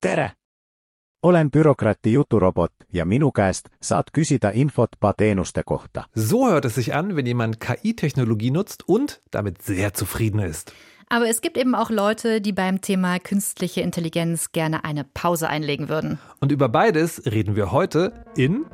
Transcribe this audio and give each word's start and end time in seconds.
tere! 0.00 0.38
olen 1.22 1.50
bürokrati 1.50 2.12
juturobot 2.12 2.72
ja 2.92 3.04
minu 3.04 3.30
käest 3.32 3.68
saad 3.82 4.10
küsida 4.12 4.50
infot 4.54 4.90
teenuste 5.16 5.62
kohta. 5.62 6.04
So 6.14 6.48
hört 6.48 6.64
es 6.64 6.74
sich 6.74 6.94
an, 6.94 7.16
wenn 7.16 7.26
jemand 7.26 7.60
KI-Technologie 7.60 8.50
nutzt 8.50 8.88
und 8.88 9.20
damit 9.30 9.62
sehr 9.62 9.94
zufrieden 9.94 10.40
ist. 10.40 10.72
Aber 11.10 11.28
es 11.28 11.40
gibt 11.40 11.56
eben 11.56 11.74
auch 11.74 11.90
Leute, 11.90 12.40
die 12.40 12.52
beim 12.52 12.80
Thema 12.80 13.18
künstliche 13.18 13.80
Intelligenz 13.80 14.52
gerne 14.52 14.84
eine 14.84 15.04
Pause 15.04 15.48
einlegen 15.48 15.88
würden. 15.88 16.18
Und 16.40 16.52
über 16.52 16.68
beides 16.68 17.22
reden 17.24 17.56
wir 17.56 17.72
heute 17.72 18.12
in 18.36 18.66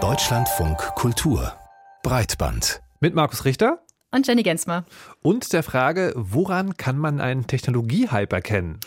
Deutschlandfunk 0.00 0.78
Kultur 0.96 1.52
Breitband 2.02 2.82
mit 3.00 3.14
Markus 3.14 3.44
Richter 3.44 3.78
und 4.12 4.26
Jenny 4.26 4.42
Gensmer. 4.42 4.84
Und 5.22 5.52
der 5.52 5.62
Frage, 5.62 6.12
woran 6.14 6.76
kann 6.76 6.98
man 6.98 7.20
einen 7.20 7.46
Technologiehype 7.46 8.36
erkennen? 8.36 8.78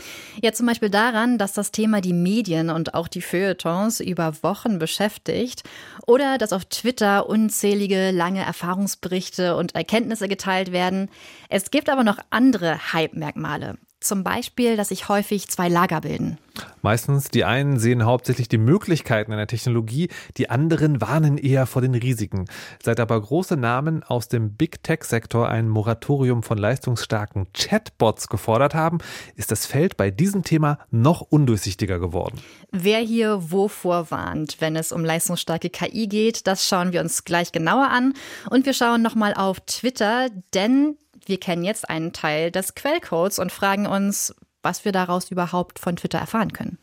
Ja, 0.42 0.54
zum 0.54 0.68
Beispiel 0.68 0.90
daran, 0.90 1.38
dass 1.38 1.54
das 1.54 1.72
Thema 1.72 2.00
die 2.00 2.14
Medien 2.14 2.70
und 2.70 2.94
auch 2.94 3.08
die 3.08 3.22
Feuilletons 3.22 4.00
über 4.00 4.44
Wochen 4.44 4.80
beschäftigt 4.80 5.64
oder 6.06 6.38
dass 6.38 6.54
auf 6.54 6.66
Twitter 6.66 7.28
unzählige 7.28 8.12
lange 8.12 8.44
Erfahrungsberichte 8.44 9.56
und 9.56 9.76
Erkenntnisse 9.76 10.28
geteilt 10.28 10.72
werden. 10.72 11.10
Es 11.50 11.72
gibt 11.72 11.90
aber 11.90 12.04
noch 12.04 12.20
andere 12.30 12.94
Hype-Merkmale. 12.94 13.78
Zum 14.06 14.24
Beispiel, 14.24 14.78
dass 14.78 14.90
sich 14.90 15.10
häufig 15.10 15.50
zwei 15.50 15.68
Lager 15.68 16.02
bilden. 16.02 16.38
Meistens 16.84 17.30
die 17.30 17.44
einen 17.44 17.80
sehen 17.80 18.06
hauptsächlich 18.06 18.48
die 18.48 18.60
Möglichkeiten 18.60 19.34
einer 19.34 19.48
Technologie, 19.48 20.10
die 20.38 20.52
anderen 20.52 21.02
warnen 21.02 21.40
eher 21.40 21.66
vor 21.66 21.82
den 21.82 21.96
Risiken. 21.96 22.46
Seit 22.84 23.00
aber 23.00 23.20
große 23.20 23.58
Namen 23.58 24.04
aus 24.04 24.28
dem 24.28 24.54
Big 24.54 24.84
Tech-Sektor 24.84 25.50
ein 25.50 25.68
Moratorium 25.68 26.44
von 26.44 26.60
leistungsstarken 26.60 27.48
Chatbots 27.54 28.28
gefordert 28.28 28.76
haben, 28.76 29.00
ist 29.36 29.50
das 29.50 29.66
Feld 29.66 29.98
bei 29.98 30.12
diesem 30.12 30.44
Thema 30.44 30.78
noch 30.92 31.22
undurchsichtiger 31.22 31.98
geworden. 31.98 32.40
Wer 32.72 33.00
hier 33.00 33.52
wovor 33.52 34.12
warnt, 34.12 34.58
wenn 34.60 34.76
es 34.76 34.92
um 34.92 35.04
leistungsstarke 35.04 35.72
KI 35.72 36.06
geht, 36.08 36.46
das 36.46 36.68
schauen 36.68 36.94
wir 36.94 37.02
uns 37.02 37.24
gleich 37.24 37.52
genauer 37.52 37.90
an. 37.90 38.14
Und 38.52 38.68
wir 38.68 38.74
schauen 38.74 39.02
nochmal 39.02 39.34
auf 39.34 39.62
Twitter, 39.62 40.30
denn 40.54 40.96
wir 41.26 41.40
kennen 41.40 41.64
jetzt 41.64 41.90
einen 41.90 42.14
Teil 42.14 42.52
des 42.52 42.76
Quellcodes 42.76 43.40
und 43.40 43.52
fragen 43.52 43.88
uns, 43.88 44.36
was 44.62 44.86
wir 44.86 44.92
daraus 44.92 45.32
überhaupt 45.32 45.80
von 45.80 45.96
Twitter 45.96 46.20
erfahren 46.20 46.54
können. 46.54 46.78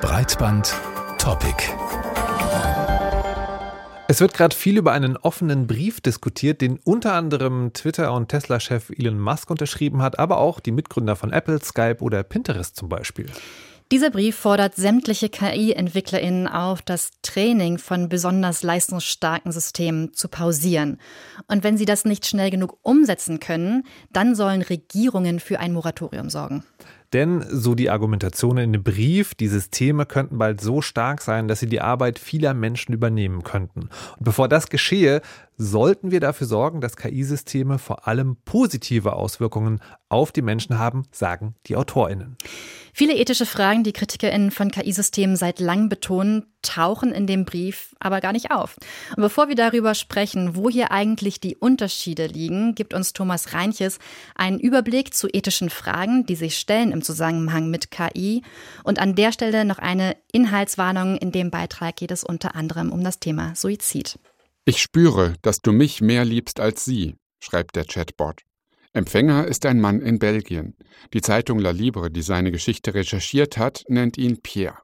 Breitband 0.00 0.74
Topic. 1.18 1.56
Es 4.08 4.20
wird 4.20 4.34
gerade 4.34 4.54
viel 4.54 4.76
über 4.76 4.92
einen 4.92 5.16
offenen 5.16 5.66
Brief 5.66 6.00
diskutiert, 6.00 6.60
den 6.60 6.78
unter 6.84 7.14
anderem 7.14 7.72
Twitter- 7.72 8.12
und 8.12 8.28
Tesla-Chef 8.28 8.90
Elon 8.90 9.18
Musk 9.18 9.48
unterschrieben 9.48 10.02
hat, 10.02 10.18
aber 10.18 10.38
auch 10.38 10.60
die 10.60 10.72
Mitgründer 10.72 11.16
von 11.16 11.32
Apple, 11.32 11.62
Skype 11.62 11.98
oder 12.00 12.22
Pinterest 12.22 12.76
zum 12.76 12.88
Beispiel. 12.88 13.26
Dieser 13.92 14.08
Brief 14.08 14.36
fordert 14.36 14.74
sämtliche 14.74 15.28
KI-EntwicklerInnen 15.28 16.48
auf, 16.48 16.80
das 16.80 17.10
Training 17.20 17.76
von 17.76 18.08
besonders 18.08 18.62
leistungsstarken 18.62 19.52
Systemen 19.52 20.14
zu 20.14 20.28
pausieren. 20.28 20.98
Und 21.46 21.62
wenn 21.62 21.76
sie 21.76 21.84
das 21.84 22.06
nicht 22.06 22.26
schnell 22.26 22.48
genug 22.48 22.78
umsetzen 22.80 23.38
können, 23.38 23.84
dann 24.10 24.34
sollen 24.34 24.62
Regierungen 24.62 25.40
für 25.40 25.60
ein 25.60 25.74
Moratorium 25.74 26.30
sorgen. 26.30 26.64
Denn, 27.12 27.44
so 27.48 27.74
die 27.74 27.90
Argumentation 27.90 28.56
in 28.58 28.72
dem 28.72 28.82
Brief, 28.82 29.34
die 29.34 29.48
Systeme 29.48 30.06
könnten 30.06 30.38
bald 30.38 30.60
so 30.60 30.80
stark 30.80 31.20
sein, 31.20 31.46
dass 31.46 31.60
sie 31.60 31.66
die 31.66 31.80
Arbeit 31.80 32.18
vieler 32.18 32.54
Menschen 32.54 32.94
übernehmen 32.94 33.42
könnten. 33.42 33.90
Und 34.18 34.24
bevor 34.24 34.48
das 34.48 34.70
geschehe, 34.70 35.20
sollten 35.56 36.10
wir 36.10 36.20
dafür 36.20 36.46
sorgen, 36.46 36.80
dass 36.80 36.96
KI-Systeme 36.96 37.78
vor 37.78 38.08
allem 38.08 38.36
positive 38.44 39.12
Auswirkungen 39.12 39.80
auf 40.08 40.32
die 40.32 40.42
Menschen 40.42 40.78
haben, 40.78 41.04
sagen 41.12 41.54
die 41.66 41.76
AutorInnen. 41.76 42.36
Viele 42.94 43.14
ethische 43.16 43.46
Fragen, 43.46 43.84
die 43.84 43.92
KritikerInnen 43.92 44.50
von 44.50 44.70
KI-Systemen 44.70 45.36
seit 45.36 45.60
langem 45.60 45.88
betonen, 45.88 46.44
tauchen 46.60 47.10
in 47.12 47.26
dem 47.26 47.44
Brief 47.44 47.94
aber 48.00 48.20
gar 48.20 48.32
nicht 48.32 48.50
auf. 48.50 48.76
Und 49.16 49.22
bevor 49.22 49.48
wir 49.48 49.54
darüber 49.54 49.94
sprechen, 49.94 50.56
wo 50.56 50.68
hier 50.68 50.90
eigentlich 50.90 51.40
die 51.40 51.56
Unterschiede 51.56 52.26
liegen, 52.26 52.74
gibt 52.74 52.92
uns 52.92 53.14
Thomas 53.14 53.54
Reinches 53.54 53.98
einen 54.34 54.60
Überblick 54.60 55.14
zu 55.14 55.28
ethischen 55.32 55.70
Fragen, 55.70 56.26
die 56.26 56.36
sich 56.36 56.58
stellen 56.58 56.92
im 56.92 57.01
Zusammenhang 57.02 57.70
mit 57.70 57.90
KI. 57.90 58.42
Und 58.84 58.98
an 58.98 59.14
der 59.14 59.32
Stelle 59.32 59.64
noch 59.64 59.78
eine 59.78 60.16
Inhaltswarnung. 60.32 61.16
In 61.16 61.32
dem 61.32 61.50
Beitrag 61.50 61.96
geht 61.96 62.10
es 62.10 62.24
unter 62.24 62.54
anderem 62.54 62.92
um 62.92 63.04
das 63.04 63.18
Thema 63.18 63.54
Suizid. 63.54 64.18
Ich 64.64 64.80
spüre, 64.80 65.34
dass 65.42 65.58
du 65.58 65.72
mich 65.72 66.00
mehr 66.00 66.24
liebst 66.24 66.60
als 66.60 66.84
sie, 66.84 67.16
schreibt 67.40 67.76
der 67.76 67.84
Chatbot. 67.84 68.42
Empfänger 68.92 69.46
ist 69.46 69.64
ein 69.66 69.80
Mann 69.80 70.00
in 70.00 70.18
Belgien. 70.18 70.76
Die 71.14 71.22
Zeitung 71.22 71.58
La 71.58 71.70
Libre, 71.70 72.10
die 72.10 72.22
seine 72.22 72.52
Geschichte 72.52 72.94
recherchiert 72.94 73.56
hat, 73.56 73.84
nennt 73.88 74.18
ihn 74.18 74.40
Pierre. 74.42 74.78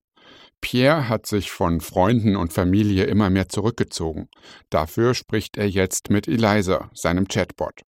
Pierre 0.60 1.08
hat 1.08 1.26
sich 1.26 1.50
von 1.50 1.80
Freunden 1.80 2.34
und 2.34 2.52
Familie 2.52 3.04
immer 3.04 3.30
mehr 3.30 3.48
zurückgezogen. 3.48 4.28
Dafür 4.70 5.14
spricht 5.14 5.56
er 5.56 5.68
jetzt 5.68 6.10
mit 6.10 6.26
Eliza, 6.26 6.90
seinem 6.94 7.28
Chatbot. 7.28 7.82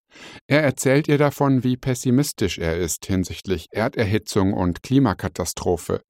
Er 0.47 0.63
erzählt 0.63 1.09
ihr 1.09 1.19
davon, 1.19 1.65
wie 1.65 1.77
pessimistisch 1.77 2.59
er 2.59 2.77
ist 2.77 3.07
hinsichtlich 3.07 3.69
Erderhitzung 3.71 4.53
und 4.53 4.83
Klimakatastrophe. 4.83 6.03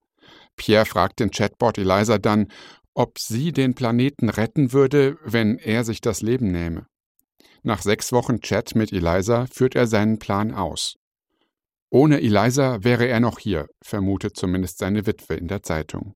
Pierre 0.57 0.87
fragt 0.87 1.21
den 1.21 1.31
Chatbot 1.31 1.79
Eliza 1.79 2.19
dann, 2.19 2.49
ob 2.95 3.19
sie 3.19 3.53
den 3.53 3.75
Planeten 3.75 4.29
retten 4.29 4.73
würde, 4.73 5.19
wenn 5.25 5.59
er 5.59 5.85
sich 5.85 6.01
das 6.01 6.21
Leben 6.21 6.51
nähme. 6.51 6.87
Nach 7.63 7.83
sechs 7.83 8.13
Wochen 8.13 8.41
Chat 8.41 8.75
mit 8.75 8.93
Eliza 8.93 9.47
führt 9.47 9.75
er 9.75 9.87
seinen 9.87 10.19
Plan 10.19 10.53
aus. 10.53 10.97
Ohne 11.91 12.21
Eliza 12.21 12.83
wäre 12.83 13.07
er 13.07 13.21
noch 13.21 13.39
hier, 13.39 13.69
vermutet 13.83 14.37
zumindest 14.37 14.79
seine 14.79 15.07
Witwe 15.07 15.35
in 15.35 15.49
der 15.49 15.63
Zeitung. 15.63 16.15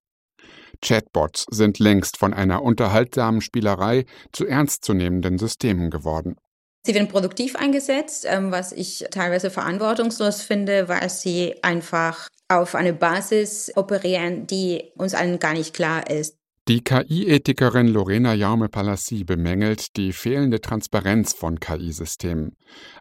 Chatbots 0.82 1.47
sind 1.50 1.78
längst 1.78 2.16
von 2.16 2.34
einer 2.34 2.62
unterhaltsamen 2.62 3.41
Spielerei 3.41 4.04
zu 4.32 4.47
ernstzunehmenden 4.47 5.38
Systemen 5.38 5.91
geworden. 5.91 6.37
Sie 6.84 6.94
werden 6.94 7.09
produktiv 7.09 7.54
eingesetzt, 7.54 8.26
ähm, 8.28 8.50
was 8.50 8.72
ich 8.72 9.04
teilweise 9.10 9.50
verantwortungslos 9.50 10.43
finde, 10.43 10.88
weil 10.88 11.09
sie 11.10 11.54
einfach 11.62 12.28
auf 12.48 12.75
eine 12.75 12.93
Basis 12.93 13.70
operieren, 13.76 14.47
die 14.47 14.91
uns 14.97 15.15
allen 15.15 15.38
gar 15.38 15.53
nicht 15.53 15.75
klar 15.75 16.10
ist. 16.10 16.37
Die 16.69 16.82
KI-Ethikerin 16.82 17.88
Lorena 17.88 18.34
Jaume-Palassi 18.34 19.25
bemängelt 19.25 19.97
die 19.97 20.12
fehlende 20.12 20.60
Transparenz 20.60 21.32
von 21.32 21.59
KI-Systemen. 21.59 22.56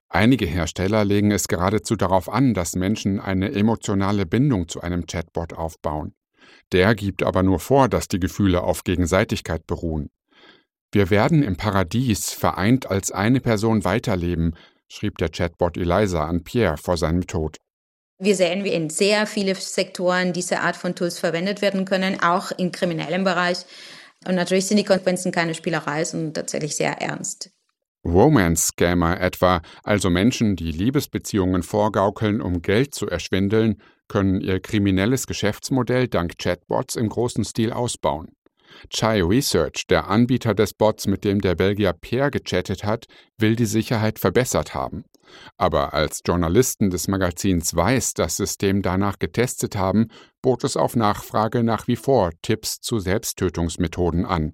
Einige 0.09 0.46
Hersteller 0.46 1.06
legen 1.06 1.31
es 1.31 1.47
geradezu 1.47 1.96
darauf 1.96 2.28
an, 2.28 2.56
dass 2.56 2.75
Menschen 2.75 3.20
eine 3.20 3.52
emotionale 3.52 4.25
Bindung 4.25 4.68
zu 4.68 4.81
einem 4.81 5.06
Chatbot 5.06 5.53
aufbauen. 5.53 6.16
Der 6.72 6.96
gibt 6.96 7.22
aber 7.22 7.44
nur 7.44 7.59
vor, 7.59 7.88
dass 7.88 8.08
die 8.08 8.20
Gefühle 8.20 8.64
auf 8.64 8.84
Gegenseitigkeit 8.84 9.68
beruhen. 9.68 10.09
Wir 10.91 11.09
werden 11.09 11.41
im 11.41 11.56
Paradies 11.56 12.31
vereint 12.31 12.85
als 12.85 13.12
eine 13.12 13.40
Person 13.40 13.85
weiterleben, 13.85 14.56
schrieb 14.90 15.18
der 15.19 15.29
Chatbot 15.29 15.78
Eliza 15.78 16.25
an 16.25 16.44
Pierre 16.44 16.75
vor 16.75 16.97
seinem 16.97 17.28
Tod. 17.28 17.57
Wir 18.19 18.35
sehen, 18.35 18.63
wie 18.66 18.74
in 18.74 18.90
sehr 18.90 19.25
vielen 19.25 19.56
Sektoren 19.56 20.34
diese 20.34 20.59
Art 20.59 20.75
von 20.75 20.94
Tools 20.94 21.18
verwendet 21.18 21.62
werden 21.62 21.85
können, 21.85 22.22
auch 22.22 22.52
im 22.52 22.72
kriminellen 22.72 23.24
Bereich. 23.24 23.66
Und 24.28 24.35
natürlich 24.35 24.68
sind 24.68 24.78
die 24.78 24.84
Konsequenzen 24.84 25.31
keine 25.31 25.56
Spielerei, 25.56 26.03
sondern 26.03 26.34
tatsächlich 26.34 26.75
sehr 26.75 27.02
ernst. 27.02 27.52
Romance-Scammer 28.03 29.19
etwa, 29.19 29.62
also 29.84 30.09
Menschen, 30.09 30.56
die 30.56 30.72
Liebesbeziehungen 30.72 31.63
vorgaukeln, 31.63 32.41
um 32.41 32.62
Geld 32.62 32.94
zu 32.94 33.08
erschwindeln, 33.08 33.81
können 34.08 34.41
ihr 34.41 34.59
kriminelles 34.59 35.25
Geschäftsmodell 35.25 36.08
dank 36.08 36.38
Chatbots 36.38 36.96
im 36.96 37.09
großen 37.09 37.46
Stil 37.46 37.72
ausbauen. 37.72 38.34
Chai 38.90 39.22
Research, 39.22 39.88
der 39.90 40.09
Anbieter 40.09 40.54
des 40.54 40.74
Bots, 40.74 41.08
mit 41.08 41.24
dem 41.24 41.42
der 41.42 41.56
Belgier 41.56 41.94
Pierre 41.94 42.32
gechattet 42.32 42.84
hat, 42.84 43.06
will 43.38 43.56
die 43.56 43.66
Sicherheit 43.66 44.20
verbessert 44.20 44.74
haben. 44.74 45.06
Aber 45.58 45.94
als 45.94 46.22
Journalisten 46.26 46.90
des 46.90 47.08
Magazins 47.08 47.76
Weiß 47.76 48.14
das 48.14 48.38
System 48.38 48.82
danach 48.82 49.20
getestet 49.20 49.76
haben, 49.76 50.09
bot 50.42 50.64
es 50.64 50.78
auf 50.78 50.96
Nachfrage 50.96 51.64
nach 51.64 51.88
wie 51.88 51.96
vor 51.96 52.32
Tipps 52.41 52.82
zu 52.82 53.00
Selbsttötungsmethoden 53.00 54.26
an. 54.26 54.53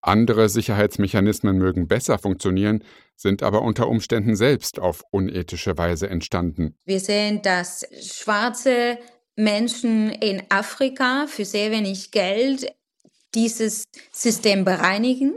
Andere 0.00 0.48
Sicherheitsmechanismen 0.48 1.56
mögen 1.58 1.86
besser 1.86 2.18
funktionieren, 2.18 2.82
sind 3.14 3.44
aber 3.44 3.62
unter 3.62 3.88
Umständen 3.88 4.34
selbst 4.34 4.80
auf 4.80 5.04
unethische 5.10 5.78
Weise 5.78 6.10
entstanden. 6.10 6.74
Wir 6.84 6.98
sehen, 6.98 7.40
dass 7.42 7.86
schwarze 8.02 8.98
Menschen 9.36 10.10
in 10.10 10.42
Afrika 10.48 11.26
für 11.28 11.44
sehr 11.44 11.70
wenig 11.70 12.10
Geld 12.10 12.66
dieses 13.34 13.84
System 14.12 14.64
bereinigen 14.64 15.34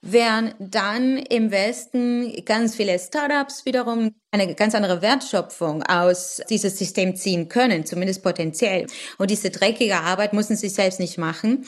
während 0.00 0.54
dann 0.58 1.18
im 1.18 1.50
Westen 1.50 2.44
ganz 2.44 2.76
viele 2.76 2.98
Startups 2.98 3.64
wiederum 3.64 4.14
eine 4.30 4.54
ganz 4.54 4.74
andere 4.74 5.02
Wertschöpfung 5.02 5.82
aus 5.82 6.40
diesem 6.48 6.70
System 6.70 7.16
ziehen 7.16 7.48
können, 7.48 7.84
zumindest 7.84 8.22
potenziell. 8.22 8.86
Und 9.18 9.30
diese 9.30 9.50
dreckige 9.50 9.96
Arbeit 9.96 10.32
müssen 10.32 10.56
sie 10.56 10.68
selbst 10.68 11.00
nicht 11.00 11.18
machen. 11.18 11.64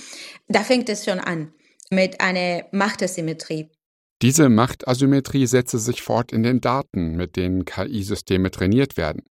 Da 0.48 0.62
fängt 0.62 0.88
es 0.88 1.04
schon 1.04 1.18
an 1.18 1.52
mit 1.90 2.20
einer 2.20 2.66
Machtasymmetrie. 2.70 3.68
Diese 4.22 4.50
Machtasymmetrie 4.50 5.46
setze 5.46 5.78
sich 5.78 6.02
fort 6.02 6.30
in 6.30 6.42
den 6.42 6.60
Daten, 6.60 7.16
mit 7.16 7.36
denen 7.36 7.64
KI-Systeme 7.64 8.50
trainiert 8.50 8.98
werden. 8.98 9.22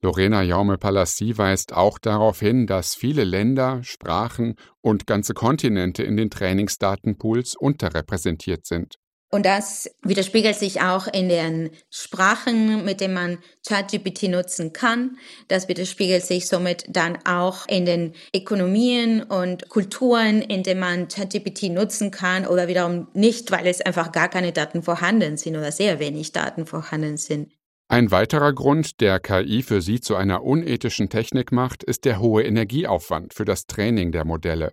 Lorena 0.00 0.42
Jaume-Palassi 0.42 1.36
weist 1.36 1.72
auch 1.72 1.98
darauf 1.98 2.38
hin, 2.38 2.68
dass 2.68 2.94
viele 2.94 3.24
Länder, 3.24 3.82
Sprachen 3.82 4.54
und 4.80 5.08
ganze 5.08 5.34
Kontinente 5.34 6.04
in 6.04 6.16
den 6.16 6.30
Trainingsdatenpools 6.30 7.56
unterrepräsentiert 7.56 8.64
sind. 8.64 8.94
Und 9.30 9.44
das 9.44 9.90
widerspiegelt 10.02 10.56
sich 10.56 10.80
auch 10.80 11.06
in 11.06 11.28
den 11.28 11.70
Sprachen, 11.90 12.84
mit 12.84 13.02
denen 13.02 13.12
man 13.12 13.38
ChatGPT 13.66 14.24
nutzen 14.24 14.72
kann. 14.72 15.18
Das 15.48 15.68
widerspiegelt 15.68 16.24
sich 16.24 16.48
somit 16.48 16.84
dann 16.88 17.18
auch 17.26 17.66
in 17.68 17.84
den 17.84 18.14
Ökonomien 18.34 19.22
und 19.22 19.68
Kulturen, 19.68 20.40
in 20.40 20.62
denen 20.62 20.80
man 20.80 21.08
ChatGPT 21.08 21.64
nutzen 21.64 22.10
kann 22.10 22.46
oder 22.46 22.68
wiederum 22.68 23.08
nicht, 23.12 23.50
weil 23.50 23.66
es 23.66 23.82
einfach 23.82 24.12
gar 24.12 24.28
keine 24.28 24.52
Daten 24.52 24.82
vorhanden 24.82 25.36
sind 25.36 25.56
oder 25.56 25.72
sehr 25.72 25.98
wenig 25.98 26.32
Daten 26.32 26.64
vorhanden 26.64 27.18
sind. 27.18 27.52
Ein 27.90 28.10
weiterer 28.10 28.52
Grund, 28.52 29.00
der 29.00 29.18
KI 29.18 29.62
für 29.62 29.80
sie 29.80 30.00
zu 30.00 30.14
einer 30.14 30.42
unethischen 30.42 31.08
Technik 31.08 31.52
macht, 31.52 31.82
ist 31.82 32.04
der 32.04 32.20
hohe 32.20 32.44
Energieaufwand 32.44 33.32
für 33.32 33.46
das 33.46 33.66
Training 33.66 34.12
der 34.12 34.26
Modelle. 34.26 34.72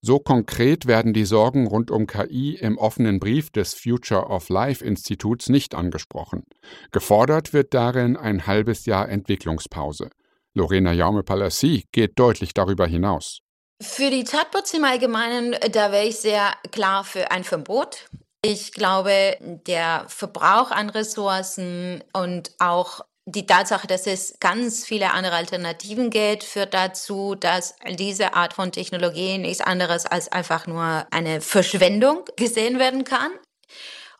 So 0.00 0.20
konkret 0.20 0.86
werden 0.86 1.12
die 1.12 1.24
Sorgen 1.24 1.66
rund 1.66 1.90
um 1.90 2.06
KI 2.06 2.54
im 2.54 2.78
offenen 2.78 3.18
Brief 3.18 3.50
des 3.50 3.74
Future 3.74 4.26
of 4.26 4.48
Life 4.48 4.84
Instituts 4.84 5.48
nicht 5.48 5.74
angesprochen. 5.74 6.44
Gefordert 6.92 7.52
wird 7.52 7.74
darin 7.74 8.16
ein 8.16 8.46
halbes 8.46 8.86
Jahr 8.86 9.08
Entwicklungspause. 9.08 10.10
Lorena 10.54 10.92
Jaume-Palassi 10.92 11.84
geht 11.92 12.18
deutlich 12.18 12.54
darüber 12.54 12.86
hinaus. 12.86 13.40
Für 13.80 14.10
die 14.10 14.24
Chatbots 14.24 14.74
im 14.74 14.84
Allgemeinen, 14.84 15.54
da 15.72 15.92
wäre 15.92 16.06
ich 16.06 16.16
sehr 16.16 16.52
klar 16.72 17.04
für 17.04 17.30
ein 17.30 17.44
Verbot. 17.44 18.08
Ich 18.42 18.72
glaube, 18.72 19.36
der 19.40 20.04
Verbrauch 20.08 20.70
an 20.70 20.90
Ressourcen 20.90 22.04
und 22.12 22.52
auch 22.60 23.00
die 23.30 23.46
Tatsache, 23.46 23.86
dass 23.86 24.06
es 24.06 24.36
ganz 24.40 24.86
viele 24.86 25.12
andere 25.12 25.34
Alternativen 25.34 26.08
gibt, 26.08 26.44
führt 26.44 26.72
dazu, 26.72 27.34
dass 27.34 27.74
diese 27.98 28.34
Art 28.34 28.54
von 28.54 28.72
Technologie 28.72 29.36
nichts 29.36 29.60
anderes 29.60 30.06
als 30.06 30.32
einfach 30.32 30.66
nur 30.66 31.06
eine 31.10 31.40
Verschwendung 31.42 32.24
gesehen 32.36 32.78
werden 32.78 33.04
kann. 33.04 33.30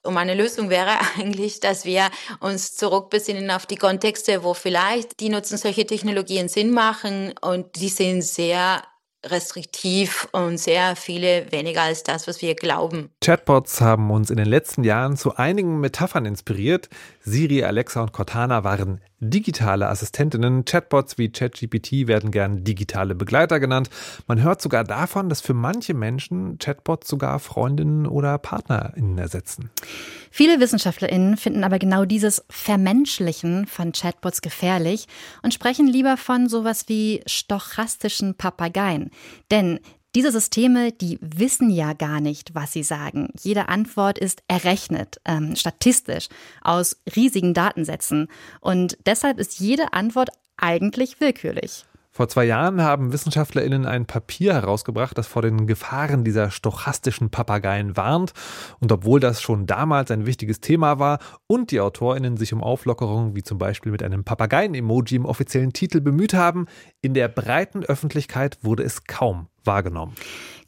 Und 0.03 0.15
meine 0.15 0.35
Lösung 0.35 0.69
wäre 0.69 0.91
eigentlich, 1.19 1.61
dass 1.61 1.85
wir 1.85 2.11
uns 2.41 2.77
zurückbesinnen 2.77 3.51
auf 3.51 3.65
die 3.65 3.77
Kontexte, 3.77 4.45
wo 4.45 4.53
vielleicht 4.53 5.21
die 5.21 5.31
Nutzen 5.31 5.57
solche 5.57 5.87
Technologien 5.87 6.49
Sinn 6.49 6.71
machen 6.71 7.33
und 7.41 7.77
die 7.77 7.89
sind 7.89 8.23
sehr 8.23 8.83
restriktiv 9.27 10.29
und 10.33 10.59
sehr 10.59 10.95
viele 10.95 11.51
weniger 11.51 11.83
als 11.83 12.05
das, 12.05 12.29
was 12.29 12.41
wir 12.41 12.55
glauben. 12.55 13.11
Chatbots 13.23 13.81
haben 13.81 14.11
uns 14.11 14.31
in 14.31 14.37
den 14.37 14.47
letzten 14.47 14.85
Jahren 14.85 15.17
zu 15.17 15.37
einigen 15.37 15.81
Metaphern 15.81 16.25
inspiriert. 16.25 16.89
Siri, 17.29 17.63
Alexa 17.63 18.01
und 18.01 18.13
Cortana 18.13 18.65
waren 18.65 19.01
digitale 19.21 19.89
Assistentinnen. 19.89 20.65
Chatbots 20.65 21.19
wie 21.19 21.31
ChatGPT 21.31 22.07
werden 22.07 22.31
gern 22.31 22.65
digitale 22.65 23.15
Begleiter 23.15 23.61
genannt. 23.61 23.91
Man 24.27 24.43
hört 24.43 24.63
sogar 24.63 24.85
davon, 24.85 25.29
dass 25.29 25.41
für 25.41 25.55
manche 25.55 25.93
Menschen 25.93 26.59
Chatbots 26.59 27.09
sogar 27.09 27.39
Freundinnen 27.39 28.07
oder 28.07 28.39
PartnerInnen 28.39 29.19
ersetzen. 29.19 29.71
Viele 30.31 30.61
WissenschaftlerInnen 30.61 31.37
finden 31.37 31.65
aber 31.65 31.79
genau 31.79 32.05
dieses 32.05 32.45
Vermenschlichen 32.49 33.67
von 33.67 33.93
Chatbots 33.93 34.41
gefährlich 34.41 35.07
und 35.43 35.53
sprechen 35.53 35.87
lieber 35.87 36.17
von 36.17 36.49
sowas 36.49 36.85
wie 36.89 37.23
stochastischen 37.27 38.35
Papageien. 38.35 39.11
Denn 39.51 39.81
diese 40.15 40.33
Systeme, 40.33 40.93
die 40.93 41.19
wissen 41.21 41.71
ja 41.71 41.93
gar 41.93 42.21
nicht, 42.21 42.55
was 42.55 42.73
sie 42.73 42.83
sagen. 42.83 43.29
Jede 43.41 43.69
Antwort 43.69 44.19
ist 44.19 44.43
errechnet, 44.49 45.21
ähm, 45.25 45.55
statistisch, 45.55 46.29
aus 46.63 46.97
riesigen 47.15 47.55
Datensätzen. 47.55 48.29
Und 48.61 48.97
deshalb 49.05 49.39
ist 49.39 49.61
jede 49.61 49.93
Antwort 49.93 50.31
eigentlich 50.57 51.21
willkürlich. 51.21 51.85
Vor 52.19 52.26
zwei 52.26 52.47
Jahren 52.47 52.82
haben 52.82 53.12
WissenschaftlerInnen 53.12 53.87
ein 53.87 54.05
Papier 54.05 54.53
herausgebracht, 54.55 55.17
das 55.17 55.29
vor 55.29 55.41
den 55.41 55.69
Gefahren 55.69 56.25
dieser 56.25 56.50
stochastischen 56.50 57.31
Papageien 57.31 57.97
warnt. 57.97 58.32
Und 58.81 58.91
obwohl 58.91 59.20
das 59.20 59.41
schon 59.41 59.67
damals 59.67 60.11
ein 60.11 60.26
wichtiges 60.26 60.59
Thema 60.59 60.99
war 60.99 61.20
und 61.47 61.70
die 61.70 61.79
AutorInnen 61.79 62.37
sich 62.37 62.53
um 62.53 62.61
Auflockerungen 62.61 63.37
wie 63.37 63.44
zum 63.44 63.59
Beispiel 63.59 63.93
mit 63.93 64.03
einem 64.03 64.25
Papageien-Emoji 64.25 65.15
im 65.15 65.26
offiziellen 65.26 65.73
Titel 65.73 66.00
bemüht 66.00 66.35
haben, 66.35 66.67
in 67.03 67.15
der 67.15 67.29
breiten 67.29 67.85
Öffentlichkeit 67.85 68.59
wurde 68.62 68.82
es 68.82 69.05
kaum 69.05 69.47
wahrgenommen. 69.62 70.17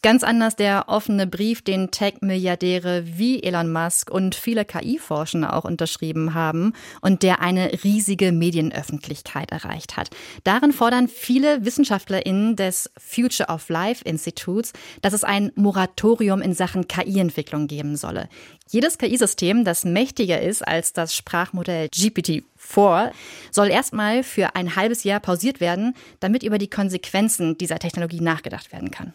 Ganz 0.02 0.24
anders 0.24 0.56
der 0.56 0.84
offene 0.88 1.26
Brief, 1.26 1.60
den 1.60 1.90
Tech-Milliardäre 1.90 3.02
wie 3.18 3.42
Elon 3.42 3.70
Musk 3.70 4.10
und 4.10 4.34
viele 4.34 4.64
KI-Forschende 4.64 5.52
auch 5.52 5.64
unterschrieben 5.64 6.32
haben 6.32 6.72
und 7.02 7.22
der 7.22 7.42
eine 7.42 7.84
riesige 7.84 8.32
Medienöffentlichkeit 8.32 9.50
erreicht 9.50 9.98
hat. 9.98 10.08
Darin 10.42 10.72
fordern 10.72 11.06
viele 11.06 11.66
WissenschaftlerInnen 11.66 12.56
des 12.56 12.90
Future 12.96 13.50
of 13.50 13.68
Life 13.68 14.02
Instituts, 14.06 14.72
dass 15.02 15.12
es 15.12 15.22
ein 15.22 15.52
Moratorium 15.54 16.40
in 16.40 16.54
Sachen 16.54 16.88
KI-Entwicklung 16.88 17.66
geben 17.66 17.96
solle. 17.96 18.30
Jedes 18.70 18.96
KI-System, 18.96 19.66
das 19.66 19.84
mächtiger 19.84 20.40
ist 20.40 20.66
als 20.66 20.94
das 20.94 21.14
Sprachmodell 21.14 21.88
GPT-4, 21.88 23.10
soll 23.50 23.68
erstmal 23.68 24.22
für 24.22 24.54
ein 24.56 24.76
halbes 24.76 25.04
Jahr 25.04 25.20
pausiert 25.20 25.60
werden, 25.60 25.94
damit 26.20 26.42
über 26.42 26.56
die 26.56 26.70
Konsequenzen 26.70 27.58
dieser 27.58 27.78
Technologie 27.78 28.22
nachgedacht 28.22 28.72
werden 28.72 28.90
kann. 28.90 29.12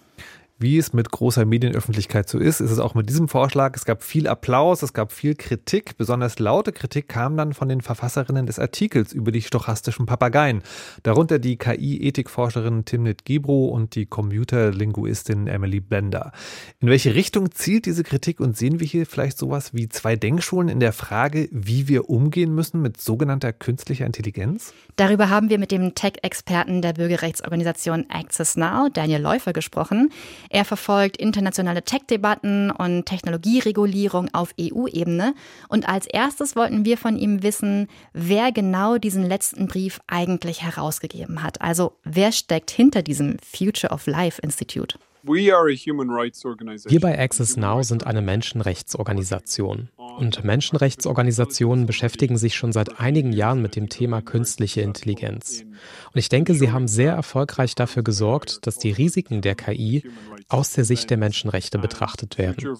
Wie 0.57 0.77
es 0.77 0.93
mit 0.93 1.11
großer 1.11 1.43
Medienöffentlichkeit 1.43 2.29
so 2.29 2.39
ist, 2.39 2.61
ist 2.61 2.71
es 2.71 2.79
auch 2.79 2.95
mit 2.95 3.09
diesem 3.09 3.27
Vorschlag. 3.27 3.75
Es 3.75 3.83
gab 3.83 4.01
viel 4.01 4.25
Applaus, 4.25 4.83
es 4.83 4.93
gab 4.93 5.11
viel 5.11 5.35
Kritik. 5.35 5.97
Besonders 5.97 6.39
laute 6.39 6.71
Kritik 6.71 7.09
kam 7.09 7.35
dann 7.35 7.51
von 7.53 7.67
den 7.67 7.81
Verfasserinnen 7.81 8.45
des 8.45 8.57
Artikels 8.57 9.11
über 9.11 9.33
die 9.33 9.41
stochastischen 9.41 10.05
Papageien. 10.05 10.63
Darunter 11.03 11.39
die 11.39 11.57
KI-Ethikforscherin 11.57 12.85
Timnit 12.85 13.25
Gebro 13.25 13.65
und 13.65 13.95
die 13.95 14.05
Computerlinguistin 14.05 15.47
Emily 15.47 15.81
Blender. 15.81 16.31
In 16.79 16.87
welche 16.87 17.15
Richtung 17.15 17.51
zielt 17.51 17.85
diese 17.85 18.03
Kritik 18.03 18.39
und 18.39 18.55
sehen 18.55 18.79
wir 18.79 18.87
hier 18.87 19.05
vielleicht 19.05 19.37
sowas 19.37 19.73
wie 19.73 19.89
zwei 19.89 20.15
Denkschulen 20.15 20.69
in 20.69 20.79
der 20.79 20.93
Frage, 20.93 21.49
wie 21.51 21.89
wir 21.89 22.09
umgehen 22.09 22.55
müssen 22.55 22.81
mit 22.81 23.01
sogenannter 23.01 23.51
künstlicher 23.51 24.05
Intelligenz? 24.05 24.73
Darüber 24.95 25.29
haben 25.29 25.49
wir 25.49 25.59
mit 25.59 25.71
dem 25.71 25.95
Tech-Experten 25.95 26.81
der 26.81 26.93
Bürgerrechtsorganisation 26.93 28.05
Access 28.07 28.55
Now, 28.55 28.87
Daniel 28.87 29.19
Läufer, 29.21 29.51
gesprochen. 29.51 30.11
Er 30.55 30.63
verfolgt 30.63 31.17
internationale 31.17 31.83
Tech-Debatten 31.83 32.71
und 32.71 33.05
Technologieregulierung 33.05 34.33
auf 34.33 34.55
EU-Ebene. 34.57 35.35
Und 35.67 35.89
als 35.89 36.07
erstes 36.07 36.55
wollten 36.55 36.85
wir 36.85 36.97
von 36.97 37.17
ihm 37.17 37.43
wissen, 37.43 37.89
wer 38.13 38.53
genau 38.53 38.97
diesen 38.97 39.25
letzten 39.25 39.67
Brief 39.67 39.99
eigentlich 40.07 40.61
herausgegeben 40.61 41.43
hat. 41.43 41.59
Also 41.59 41.97
wer 42.05 42.31
steckt 42.31 42.71
hinter 42.71 43.01
diesem 43.01 43.35
Future 43.39 43.91
of 43.91 44.07
Life 44.07 44.41
Institute? 44.41 44.97
Wir 45.27 46.99
bei 46.99 47.19
Access 47.19 47.57
Now 47.57 47.83
sind 47.83 48.05
eine 48.05 48.21
Menschenrechtsorganisation. 48.21 49.89
Und 50.17 50.43
Menschenrechtsorganisationen 50.43 51.85
beschäftigen 51.85 52.37
sich 52.37 52.55
schon 52.55 52.71
seit 52.71 52.99
einigen 52.99 53.33
Jahren 53.33 53.61
mit 53.61 53.75
dem 53.75 53.89
Thema 53.89 54.21
künstliche 54.21 54.81
Intelligenz. 54.81 55.63
Und 55.63 56.19
ich 56.19 56.29
denke, 56.29 56.53
sie 56.53 56.71
haben 56.71 56.87
sehr 56.87 57.11
erfolgreich 57.11 57.75
dafür 57.75 58.03
gesorgt, 58.03 58.65
dass 58.65 58.77
die 58.77 58.91
Risiken 58.91 59.41
der 59.41 59.55
KI 59.55 60.03
aus 60.47 60.73
der 60.73 60.85
Sicht 60.85 61.09
der 61.09 61.17
Menschenrechte 61.17 61.79
betrachtet 61.79 62.37
werden. 62.37 62.77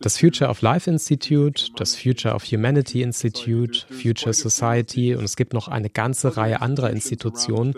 Das 0.00 0.18
Future 0.18 0.50
of 0.50 0.62
Life 0.62 0.90
Institute, 0.90 1.70
das 1.76 1.94
Future 1.94 2.34
of 2.34 2.44
Humanity 2.44 3.02
Institute, 3.02 3.86
Future 3.90 4.32
Society 4.32 5.14
und 5.14 5.24
es 5.24 5.36
gibt 5.36 5.52
noch 5.52 5.68
eine 5.68 5.90
ganze 5.90 6.36
Reihe 6.36 6.60
anderer 6.60 6.90
Institutionen, 6.90 7.74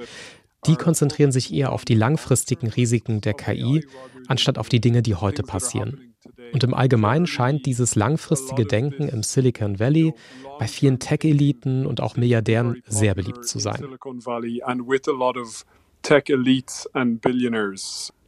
die 0.67 0.77
konzentrieren 0.77 1.33
sich 1.33 1.53
eher 1.53 1.73
auf 1.73 1.85
die 1.85 1.95
langfristigen 1.95 2.69
Risiken 2.69 3.21
der 3.21 3.35
KI, 3.35 3.87
anstatt 4.29 4.59
auf 4.59 4.69
die 4.69 4.81
Dinge, 4.81 5.03
die 5.03 5.15
heute 5.15 5.43
passieren. 5.43 6.15
Und 6.53 6.65
im 6.65 6.75
Allgemeinen 6.75 7.27
scheint 7.27 7.67
dieses 7.67 7.95
langfristige 7.95 8.65
Denken 8.65 9.09
im 9.09 9.23
Silicon 9.23 9.79
Valley 9.79 10.15
bei 10.59 10.67
vielen 10.67 10.99
Tech-Eliten 10.99 11.87
und 11.87 12.01
auch 12.01 12.17
Milliardären 12.17 12.83
sehr 12.87 13.15
beliebt 13.15 13.47
zu 13.47 13.59
sein. 13.59 13.85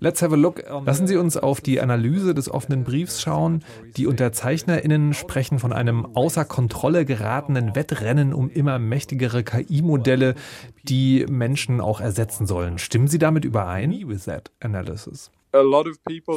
Let's 0.01 0.23
have 0.23 0.33
a 0.33 0.37
look. 0.37 0.63
Lassen 0.85 1.07
Sie 1.07 1.17
uns 1.17 1.37
auf 1.37 1.61
die 1.61 1.81
Analyse 1.81 2.35
des 2.35 2.51
offenen 2.51 2.85
Briefs 2.85 3.21
schauen. 3.21 3.65
Die 3.97 4.07
UnterzeichnerInnen 4.07 5.15
sprechen 5.15 5.59
von 5.59 5.73
einem 5.73 6.05
außer 6.17 6.45
Kontrolle 6.45 7.05
geratenen 7.05 7.75
Wettrennen 7.75 8.35
um 8.35 8.51
immer 8.51 8.79
mächtigere 8.79 9.43
KI-Modelle, 9.45 10.35
die 10.83 11.27
Menschen 11.29 11.81
auch 11.81 12.01
ersetzen 12.01 12.47
sollen. 12.47 12.79
Stimmen 12.79 13.09
Sie 13.09 13.19
damit 13.19 13.45
überein? 13.45 13.93
With 14.09 14.25
that 14.25 14.51
analysis? 14.61 15.31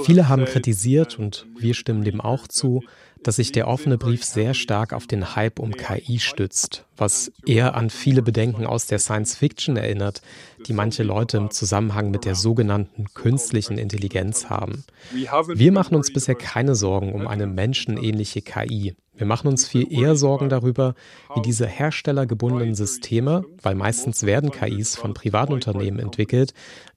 Viele 0.03 0.29
haben 0.29 0.45
kritisiert, 0.45 1.19
und 1.19 1.45
wir 1.57 1.73
stimmen 1.73 2.03
dem 2.03 2.21
auch 2.21 2.47
zu, 2.47 2.81
dass 3.23 3.35
sich 3.35 3.51
der 3.51 3.67
offene 3.67 3.97
Brief 3.97 4.23
sehr 4.23 4.53
stark 4.53 4.93
auf 4.93 5.07
den 5.07 5.35
Hype 5.35 5.59
um 5.59 5.71
KI 5.71 6.19
stützt, 6.19 6.85
was 6.97 7.31
eher 7.45 7.75
an 7.75 7.89
viele 7.89 8.21
Bedenken 8.21 8.65
aus 8.65 8.87
der 8.87 8.99
Science 8.99 9.35
Fiction 9.35 9.77
erinnert, 9.77 10.21
die 10.67 10.73
manche 10.73 11.03
Leute 11.03 11.37
im 11.37 11.51
Zusammenhang 11.51 12.11
mit 12.11 12.25
der 12.25 12.35
sogenannten 12.35 13.05
künstlichen 13.13 13.77
Intelligenz 13.77 14.49
haben. 14.49 14.83
Wir 15.53 15.71
machen 15.71 15.95
uns 15.95 16.11
bisher 16.11 16.35
keine 16.35 16.75
Sorgen 16.75 17.13
um 17.13 17.27
eine 17.27 17.47
menschenähnliche 17.47 18.41
KI. 18.41 18.95
Wir 19.13 19.27
machen 19.27 19.49
uns 19.49 19.67
viel 19.67 19.91
eher 19.91 20.15
Sorgen 20.15 20.49
darüber, 20.49 20.95
wie 21.35 21.41
diese 21.41 21.67
herstellergebundenen 21.67 22.73
Systeme, 22.73 23.43
weil 23.61 23.75
meistens 23.75 24.23
werden 24.23 24.51
KIs 24.51 24.95
von 24.95 25.13
Privatunternehmen 25.13 25.99
entwickelt, 25.99 26.53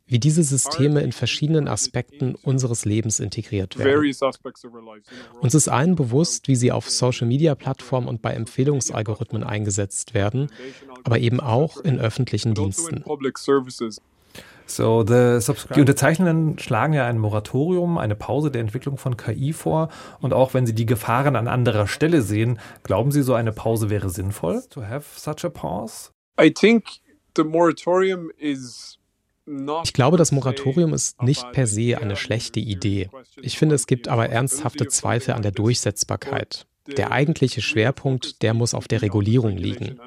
wie 0.06 0.18
diese 0.18 0.42
Systeme 0.42 1.00
in 1.00 1.12
verschiedenen 1.12 1.66
Aspekten 1.66 2.34
unseres 2.34 2.84
Lebens 2.84 3.20
integriert 3.20 3.78
werden. 3.78 4.14
Uns 5.40 5.54
ist 5.54 5.68
allen 5.68 5.94
bewusst, 5.94 6.48
wie 6.48 6.56
sie 6.56 6.72
auf 6.72 6.90
Social-Media-Plattformen 6.90 8.08
und 8.08 8.20
bei 8.20 8.32
Empfehlungsalgorithmen 8.32 9.44
eingesetzt 9.44 10.14
werden, 10.14 10.50
aber 11.04 11.18
eben 11.18 11.40
auch 11.40 11.78
in 11.78 11.98
öffentlichen 11.98 12.54
Diensten. 12.54 13.04
So, 14.66 15.02
die 15.04 15.80
Unterzeichnenden 15.80 16.58
schlagen 16.58 16.94
ja 16.94 17.06
ein 17.06 17.18
Moratorium, 17.18 17.98
eine 17.98 18.14
Pause 18.14 18.50
der 18.50 18.62
Entwicklung 18.62 18.96
von 18.96 19.16
KI 19.16 19.52
vor. 19.52 19.90
Und 20.20 20.32
auch 20.32 20.54
wenn 20.54 20.66
Sie 20.66 20.74
die 20.74 20.86
Gefahren 20.86 21.36
an 21.36 21.48
anderer 21.48 21.86
Stelle 21.86 22.22
sehen, 22.22 22.58
glauben 22.82 23.12
Sie, 23.12 23.22
so 23.22 23.34
eine 23.34 23.52
Pause 23.52 23.90
wäre 23.90 24.08
sinnvoll? 24.08 24.62
To 24.70 24.82
have 24.82 25.04
such 25.20 25.44
a 25.44 25.50
pause? 25.50 26.10
I 26.40 26.50
think 26.50 26.84
the 27.36 27.44
moratorium 27.44 28.30
is 28.38 28.98
ich 29.46 29.92
glaube, 29.92 30.16
das 30.16 30.32
Moratorium 30.32 30.94
ist 30.94 31.22
nicht 31.22 31.52
per 31.52 31.66
se 31.66 31.98
eine 31.98 32.16
schlechte 32.16 32.60
Idee. 32.60 33.10
Ich 33.42 33.58
finde, 33.58 33.74
es 33.74 33.86
gibt 33.86 34.08
aber 34.08 34.28
ernsthafte 34.28 34.88
Zweifel 34.88 35.34
an 35.34 35.42
der 35.42 35.52
Durchsetzbarkeit. 35.52 36.66
Der 36.86 37.12
eigentliche 37.12 37.62
Schwerpunkt, 37.62 38.42
der 38.42 38.52
muss 38.52 38.74
auf 38.74 38.88
der 38.88 39.00
Regulierung 39.00 39.56
liegen. 39.56 39.98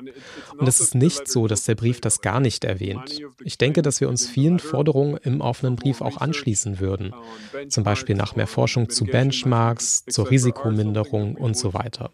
Und 0.58 0.68
es 0.68 0.80
ist 0.80 0.94
nicht 0.94 1.28
so, 1.28 1.48
dass 1.48 1.66
der 1.66 1.74
Brief 1.74 2.02
das 2.02 2.22
gar 2.22 2.40
nicht 2.40 2.64
erwähnt. 2.66 3.20
Ich 3.44 3.58
denke, 3.58 3.82
dass 3.82 4.00
wir 4.00 4.10
uns 4.10 4.28
vielen 4.28 4.60
Forderungen 4.60 5.18
im 5.18 5.42
offenen 5.42 5.76
Brief 5.76 6.02
auch 6.02 6.18
anschließen 6.18 6.80
würden. 6.80 7.14
Zum 7.70 7.84
Beispiel 7.84 8.16
nach 8.16 8.36
mehr 8.36 8.48
Forschung 8.48 8.90
zu 8.90 9.06
Benchmarks, 9.06 10.06
zur 10.06 10.30
Risikominderung 10.30 11.36
und 11.36 11.58
so 11.58 11.74
weiter. 11.74 12.12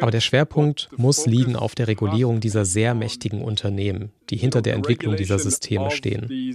Aber 0.00 0.10
der 0.10 0.20
Schwerpunkt 0.20 0.88
muss 0.96 1.26
liegen 1.26 1.56
auf 1.56 1.74
der 1.74 1.88
Regulierung 1.88 2.40
dieser 2.40 2.64
sehr 2.64 2.94
mächtigen 2.94 3.42
Unternehmen, 3.42 4.12
die 4.30 4.36
hinter 4.36 4.62
der 4.62 4.74
Entwicklung 4.74 5.16
dieser 5.16 5.38
Systeme 5.38 5.90
stehen. 5.90 6.54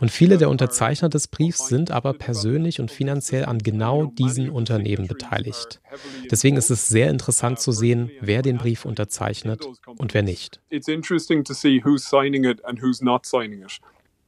Und 0.00 0.10
viele 0.10 0.38
der 0.38 0.48
Unterzeichner 0.50 1.08
des 1.08 1.28
Briefs 1.28 1.68
sind 1.68 1.90
aber 1.90 2.12
persönlich 2.12 2.80
und 2.80 2.90
finanziell 2.90 3.44
an 3.44 3.58
genau 3.58 4.06
diesen 4.06 4.50
Unternehmen 4.50 5.08
beteiligt. 5.08 5.80
Deswegen 6.30 6.56
ist 6.56 6.70
es 6.70 6.88
sehr 6.88 7.10
interessant 7.10 7.58
zu 7.58 7.72
sehen, 7.72 8.10
wer 8.20 8.42
den 8.42 8.58
Brief 8.58 8.84
unterzeichnet 8.84 9.66
und 9.98 10.14
wer 10.14 10.22
nicht. 10.22 10.60
It's 10.70 10.88
interesting 10.88 11.44
to 11.44 11.54
see 11.54 11.82
who's 11.84 12.08
signing 12.08 12.44
it 12.44 12.64
and 12.64 12.80
who's 12.80 13.00
not 13.00 13.26
signing 13.26 13.62
it. 13.62 13.80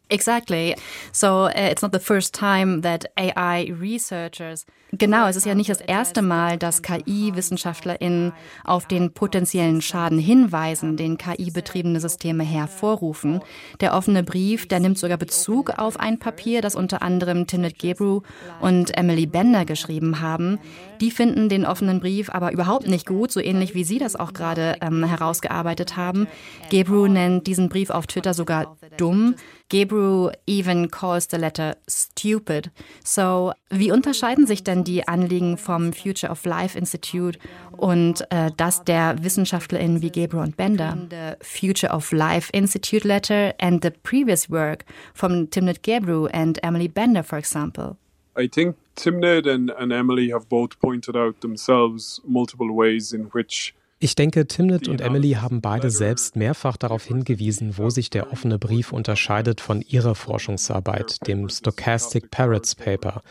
Exactly. 0.09 0.77
So 1.13 1.47
uh, 1.47 1.51
it's 1.55 1.83
not 1.83 1.93
the 1.93 1.99
first 1.99 2.33
time 2.33 2.83
that 2.83 3.07
AI 3.17 3.73
researchers 3.81 4.65
Genau, 4.93 5.27
es 5.27 5.35
ist 5.35 5.45
ja 5.45 5.55
nicht 5.55 5.69
das 5.69 5.81
erste 5.81 6.23
Mal, 6.23 6.59
dass 6.59 6.81
KI-WissenschaftlerInnen 6.81 8.33
auf 8.65 8.87
den 8.87 9.13
potenziellen 9.13 9.83
Schaden 9.83 10.19
hinweisen, 10.19 10.97
den 10.97 11.19
KI-betriebene 11.19 11.99
Systeme 12.01 12.45
hervorrufen. 12.45 13.41
Der 13.81 13.95
offene 13.95 14.23
Brief, 14.23 14.69
der 14.69 14.79
nimmt 14.79 14.97
sogar 14.97 15.19
Bezug 15.19 15.71
auf 15.77 15.99
ein 15.99 16.19
Papier, 16.19 16.63
das 16.63 16.77
unter 16.77 17.03
anderem 17.03 17.49
Timnit 17.49 17.81
Gebru 17.81 18.23
und 18.61 18.97
Emily 18.97 19.27
Bender 19.27 19.65
geschrieben 19.65 20.21
haben. 20.21 20.61
Die 21.01 21.11
finden 21.11 21.49
den 21.49 21.67
offenen 21.67 21.99
Brief 21.99 22.31
aber 22.31 22.53
überhaupt 22.53 22.87
nicht 22.87 23.07
gut, 23.07 23.33
so 23.33 23.41
ähnlich 23.41 23.75
wie 23.75 23.85
Sie 23.85 23.99
das 23.99 24.15
auch 24.15 24.33
gerade 24.33 24.77
ähm, 24.81 25.03
herausgearbeitet 25.05 25.97
haben. 25.97 26.29
Gebru 26.71 27.09
nennt 27.09 27.49
diesen 27.49 27.69
Brief 27.69 27.91
auf 27.91 28.07
Twitter 28.07 28.35
sogar 28.35 28.77
dumm. 28.97 29.35
Gebru 29.69 30.33
even 30.47 30.91
calls 30.91 31.27
the 31.31 31.39
letter 31.39 31.77
stupid. 31.89 32.71
So, 33.05 33.53
wie 33.71 33.91
unterscheiden 33.91 34.47
sich 34.47 34.63
denn 34.63 34.85
die 34.85 35.07
Anliegen 35.09 35.57
vom 35.57 35.93
Future 35.93 36.31
of 36.31 36.45
Life 36.45 36.79
Institute 36.79 37.39
und 37.77 38.25
äh, 38.31 38.51
das 38.57 38.85
der 38.85 39.23
WissenschaftlerInnen 39.23 40.03
wie 40.03 40.11
Gebru 40.11 40.41
und 40.41 40.57
Bender? 40.57 40.97
The 41.11 41.45
Future 41.45 41.93
of 41.93 42.13
Life 42.13 42.51
Institute 42.53 43.07
letter 43.07 43.55
and 43.59 43.83
the 43.83 43.91
previous 43.91 44.49
work 44.51 44.85
from 45.15 45.51
Timnit 45.51 45.83
Gebru 45.83 46.29
and 46.33 46.63
Emily 46.63 46.89
Bender, 46.89 47.25
for 47.25 47.39
example. 47.39 47.97
I 48.39 48.49
think 48.49 48.77
Timnit 48.97 49.47
and, 49.47 49.71
and 49.71 49.93
Emily 49.93 50.31
have 50.31 50.49
both 50.49 50.79
pointed 50.79 51.17
out 51.17 51.41
themselves 51.41 52.21
multiple 52.25 52.73
ways 52.73 53.13
in 53.13 53.25
which 53.33 53.75
ich 53.99 54.15
denke, 54.15 54.47
Timnit 54.47 54.89
und 54.89 55.01
Emily 55.01 55.33
haben 55.33 55.61
beide 55.61 55.91
selbst 55.91 56.37
mehrfach 56.37 56.77
darauf 56.77 57.05
hingewiesen, 57.05 57.79
wo 57.79 57.89
sich 57.89 58.11
der 58.11 58.31
offene 58.31 58.59
Brief 58.59 58.93
unterscheidet 58.93 59.61
von 59.61 59.81
ihrer 59.81 60.15
Forschungsarbeit, 60.15 61.27
dem 61.27 61.49
Stochastic 61.49 62.31
Parrots 62.31 62.75
Paper, 62.75 63.23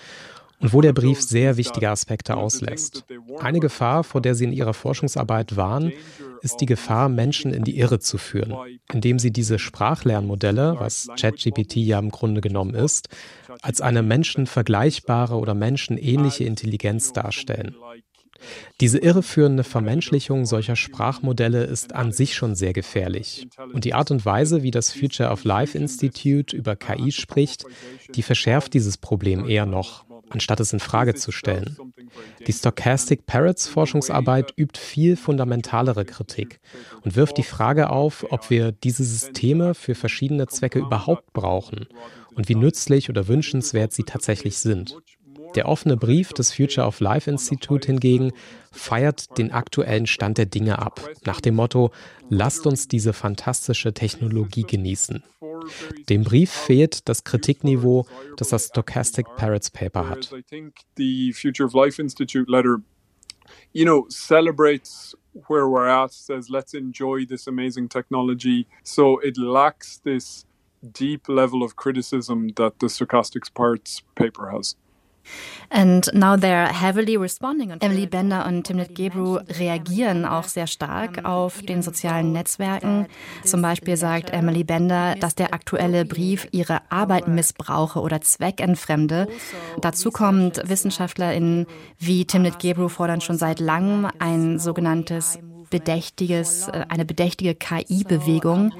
und 0.60 0.74
wo 0.74 0.82
der 0.82 0.94
Brief 0.94 1.22
sehr 1.22 1.58
wichtige 1.58 1.90
Aspekte 1.90 2.38
auslässt. 2.38 3.06
Eine 3.40 3.60
Gefahr, 3.60 4.04
vor 4.04 4.22
der 4.22 4.36
sie 4.36 4.46
in 4.46 4.54
ihrer 4.54 4.74
Forschungsarbeit 4.74 5.58
waren, 5.58 5.92
ist 6.42 6.58
die 6.62 6.66
Gefahr, 6.66 7.10
Menschen 7.10 7.54
in 7.54 7.64
die 7.64 7.78
Irre 7.78 8.00
zu 8.00 8.18
führen, 8.18 8.56
indem 8.92 9.20
sie 9.20 9.32
diese 9.32 9.60
Sprachlernmodelle, 9.60 10.78
was 10.80 11.08
ChatGPT 11.20 11.76
ja 11.78 12.00
im 12.00 12.10
Grunde 12.10 12.42
genommen 12.42 12.74
ist, 12.74 13.10
als 13.62 13.82
eine 13.82 14.02
menschenvergleichbare 14.02 15.36
oder 15.36 15.54
menschenähnliche 15.54 16.46
Intelligenz 16.46 17.14
darstellen. 17.14 17.76
Diese 18.82 18.98
irreführende 18.98 19.64
Vermenschlichung 19.64 20.46
solcher 20.46 20.76
Sprachmodelle 20.76 21.64
ist 21.64 21.94
an 21.94 22.12
sich 22.12 22.36
schon 22.36 22.56
sehr 22.56 22.74
gefährlich. 22.74 23.48
Und 23.74 23.86
die 23.86 23.94
Art 23.94 24.12
und 24.12 24.26
Weise, 24.26 24.64
wie 24.64 24.72
das 24.72 24.92
Future 24.92 25.30
of 25.30 25.44
Life 25.44 25.78
Institute 25.78 26.56
über 26.56 26.76
KI 26.76 27.12
spricht, 27.12 27.66
die 28.14 28.24
verschärft 28.24 28.74
dieses 28.74 28.98
Problem 28.98 29.48
eher 29.48 29.66
noch, 29.66 30.06
anstatt 30.30 30.60
es 30.60 30.74
in 30.74 30.80
Frage 30.80 31.16
zu 31.16 31.32
stellen. 31.32 31.78
Die 32.46 32.54
Stochastic 32.54 33.26
Parrots 33.26 33.68
Forschungsarbeit 33.68 34.54
übt 34.58 34.80
viel 34.80 35.16
fundamentalere 35.16 36.06
Kritik 36.06 36.60
und 37.04 37.16
wirft 37.16 37.38
die 37.38 37.44
Frage 37.44 37.90
auf, 37.90 38.26
ob 38.30 38.50
wir 38.50 38.72
diese 38.72 39.04
Systeme 39.04 39.74
für 39.74 39.96
verschiedene 39.96 40.48
Zwecke 40.48 40.80
überhaupt 40.80 41.34
brauchen 41.34 41.88
und 42.36 42.50
wie 42.50 42.56
nützlich 42.56 43.10
oder 43.10 43.28
wünschenswert 43.28 43.94
sie 43.94 44.04
tatsächlich 44.04 44.58
sind. 44.58 44.98
Der 45.56 45.70
offene 45.70 45.96
Brief 45.96 46.34
des 46.34 46.54
Future 46.54 46.86
of 46.86 47.00
Life 47.00 47.30
Institute 47.30 47.88
hingegen 47.88 48.34
feiert 48.72 49.38
den 49.38 49.52
aktuellen 49.52 50.06
Stand 50.06 50.38
der 50.38 50.46
Dinge 50.46 50.80
ab, 50.80 51.02
nach 51.26 51.40
dem 51.40 51.56
Motto, 51.56 51.92
lasst 52.30 52.68
uns 52.68 52.88
diese 52.90 53.14
fantastische 53.14 53.94
Technologie 53.94 54.64
genießen. 54.64 55.24
Dem 56.10 56.24
Brief 56.24 56.52
fehlt 56.52 57.08
das 57.08 57.24
Kritikniveau, 57.24 58.06
das 58.38 58.50
das 58.50 58.68
Stochastic 58.68 59.26
Parrots 59.38 59.72
Paper 59.72 60.10
hat. 60.10 60.32
You 63.74 63.86
know, 63.86 64.08
celebrates 64.10 65.16
where 65.48 65.68
we're 65.68 65.88
at, 65.88 66.12
says 66.12 66.50
let's 66.50 66.74
enjoy 66.74 67.26
this 67.26 67.48
amazing 67.48 67.90
technology. 67.90 68.68
So 68.84 69.20
it 69.20 69.38
lacks 69.38 70.02
this 70.02 70.46
deep 70.82 71.28
level 71.28 71.62
of 71.62 71.76
criticism 71.76 72.50
that 72.56 72.80
the 72.80 72.88
Stochastic 72.88 73.54
Parrots 73.54 74.02
paper 74.16 74.50
has. 74.52 74.76
And 75.70 76.10
now 76.14 76.36
they're 76.36 76.68
heavily 76.68 77.18
responding. 77.18 77.72
Emily 77.80 78.06
Bender 78.06 78.46
und 78.46 78.64
Timnit 78.64 78.96
Gebru 78.96 79.40
reagieren 79.60 80.26
auch 80.26 80.46
sehr 80.46 80.68
stark 80.68 81.26
auf 81.26 81.62
den 81.62 81.82
sozialen 81.82 82.32
Netzwerken. 82.32 83.08
Zum 83.44 83.62
Beispiel 83.62 83.98
sagt 83.98 84.30
Emily 84.30 84.64
Bender, 84.64 85.16
dass 85.16 85.36
der 85.36 85.54
aktuelle 85.54 86.06
Brief 86.06 86.48
ihre 86.52 86.80
Arbeit 86.90 87.28
missbrauche 87.28 88.00
oder 88.00 88.22
zweckentfremde. 88.22 89.28
Dazu 89.82 90.12
kommt 90.12 90.62
WissenschaftlerInnen 90.68 91.66
wie 91.98 92.26
Timnit 92.26 92.60
Gebru 92.60 92.88
fordern 92.88 93.22
schon 93.22 93.38
seit 93.38 93.60
langem 93.60 94.08
ein 94.20 94.60
sogenanntes 94.60 95.40
bedächtiges, 95.76 96.70
äh, 96.70 96.86
eine 96.88 97.04
bedächtige 97.04 97.54
KI-Bewegung. 97.54 98.72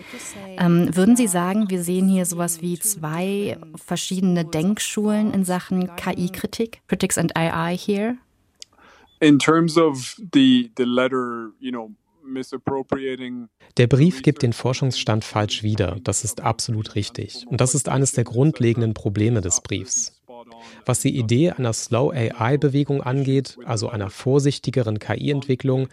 Ähm, 0.58 0.96
würden 0.96 1.18
Sie 1.18 1.28
sagen, 1.28 1.70
wir 1.70 1.84
sehen 1.84 2.08
hier 2.08 2.26
sowas 2.26 2.62
wie 2.62 2.80
zwei 2.80 3.58
verschiedene 3.76 4.46
Denkschulen 4.46 5.34
in 5.34 5.44
Sachen 5.44 5.94
KI-Kritik? 5.98 6.82
Critics 6.88 7.18
and 7.18 7.36
AI 7.36 7.76
here? 7.76 8.18
In 9.20 9.40
terms 9.40 9.78
of 9.78 10.16
the, 10.34 10.72
the 10.78 10.86
letter, 10.86 11.52
you 11.60 11.72
know, 11.72 11.92
der 13.78 13.86
Brief 13.86 14.24
gibt 14.24 14.42
den 14.42 14.52
Forschungsstand 14.52 15.24
falsch 15.24 15.62
wieder. 15.62 15.98
Das 16.04 16.24
ist 16.24 16.42
absolut 16.42 16.96
richtig. 16.96 17.46
Und 17.48 17.62
das 17.62 17.76
ist 17.76 17.88
eines 17.88 18.14
der 18.14 18.24
grundlegenden 18.24 18.96
Probleme 18.96 19.42
des 19.42 19.62
Briefs. 19.62 20.24
Was 20.86 21.02
die 21.02 21.16
Idee 21.16 21.52
einer 21.52 21.74
Slow 21.74 22.12
AI-Bewegung 22.12 23.04
angeht, 23.04 23.58
also 23.66 23.90
einer 23.90 24.10
vorsichtigeren 24.10 24.98
KI-Entwicklung, 24.98 25.88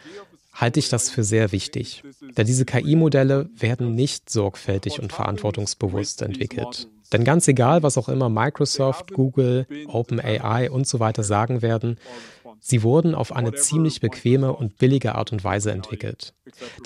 halte 0.53 0.79
ich 0.79 0.89
das 0.89 1.11
für 1.11 1.25
sehr 1.25 1.53
wichtig. 1.53 2.03
Denn 2.37 2.47
diese 2.47 2.65
KI-Modelle 2.65 3.51
werden 3.57 3.95
nicht 3.95 4.31
sorgfältig 4.31 5.01
und 5.01 5.13
verantwortungsbewusst 5.13 6.23
entwickelt. 6.23 6.89
Denn 7.13 7.25
ganz 7.25 7.47
egal, 7.49 7.83
was 7.83 7.99
auch 7.99 8.09
immer 8.09 8.29
Microsoft, 8.29 9.13
Google, 9.13 9.67
OpenAI 9.87 10.71
und 10.71 10.87
so 10.87 11.01
weiter 11.01 11.23
sagen 11.23 11.63
werden, 11.63 11.99
Sie 12.65 12.85
wurden 12.85 13.17
auf 13.17 13.33
eine 13.33 13.53
ziemlich 13.55 14.01
bequeme 14.01 14.53
und 14.53 14.79
billige 14.79 15.17
Art 15.17 15.33
und 15.33 15.43
Weise 15.43 15.73
entwickelt. 15.73 16.33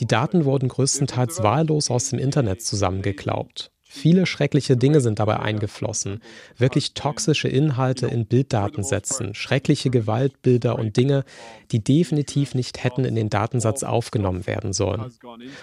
Die 0.00 0.06
Daten 0.06 0.46
wurden 0.46 0.68
größtenteils 0.68 1.42
wahllos 1.42 1.90
aus 1.90 2.08
dem 2.08 2.18
Internet 2.18 2.62
zusammengeklaubt. 2.62 3.70
Viele 3.96 4.26
schreckliche 4.26 4.76
Dinge 4.76 5.00
sind 5.00 5.20
dabei 5.20 5.40
eingeflossen. 5.40 6.20
Wirklich 6.58 6.92
toxische 6.92 7.48
Inhalte 7.48 8.06
in 8.06 8.26
Bilddatensätzen, 8.26 9.34
schreckliche 9.34 9.88
Gewaltbilder 9.88 10.78
und 10.78 10.98
Dinge, 10.98 11.24
die 11.72 11.82
definitiv 11.82 12.54
nicht 12.54 12.84
hätten 12.84 13.06
in 13.06 13.14
den 13.14 13.30
Datensatz 13.30 13.84
aufgenommen 13.84 14.46
werden 14.46 14.74
sollen. 14.74 15.12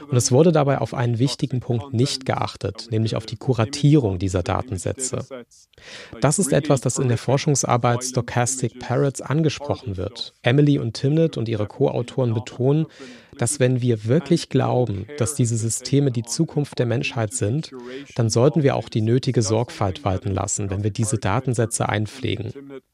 Und 0.09 0.17
es 0.17 0.31
wurde 0.31 0.51
dabei 0.51 0.79
auf 0.79 0.95
einen 0.95 1.19
wichtigen 1.19 1.59
Punkt 1.59 1.93
nicht 1.93 2.25
geachtet, 2.25 2.87
nämlich 2.89 3.15
auf 3.15 3.27
die 3.27 3.37
Kuratierung 3.37 4.17
dieser 4.17 4.41
Datensätze. 4.41 5.25
Das 6.19 6.39
ist 6.39 6.51
etwas, 6.53 6.81
das 6.81 6.97
in 6.97 7.09
der 7.09 7.19
Forschungsarbeit 7.19 8.03
Stochastic 8.03 8.79
Parrots 8.79 9.21
angesprochen 9.21 9.95
wird. 9.95 10.33
Emily 10.41 10.79
und 10.79 10.93
Timnit 10.93 11.37
und 11.37 11.47
ihre 11.47 11.67
Co-Autoren 11.67 12.33
betonen, 12.33 12.87
dass 13.37 13.59
wenn 13.59 13.81
wir 13.81 14.05
wirklich 14.05 14.49
glauben, 14.49 15.05
dass 15.17 15.35
diese 15.35 15.57
Systeme 15.57 16.11
die 16.11 16.23
Zukunft 16.23 16.79
der 16.79 16.85
Menschheit 16.85 17.33
sind, 17.33 17.71
dann 18.15 18.29
sollten 18.29 18.63
wir 18.63 18.75
auch 18.75 18.89
die 18.89 19.01
nötige 19.01 19.41
Sorgfalt 19.41 20.03
walten 20.03 20.33
lassen, 20.33 20.69
wenn 20.69 20.83
wir 20.83 20.91
diese 20.91 21.17
Datensätze 21.17 21.89
einpflegen. 21.89 22.53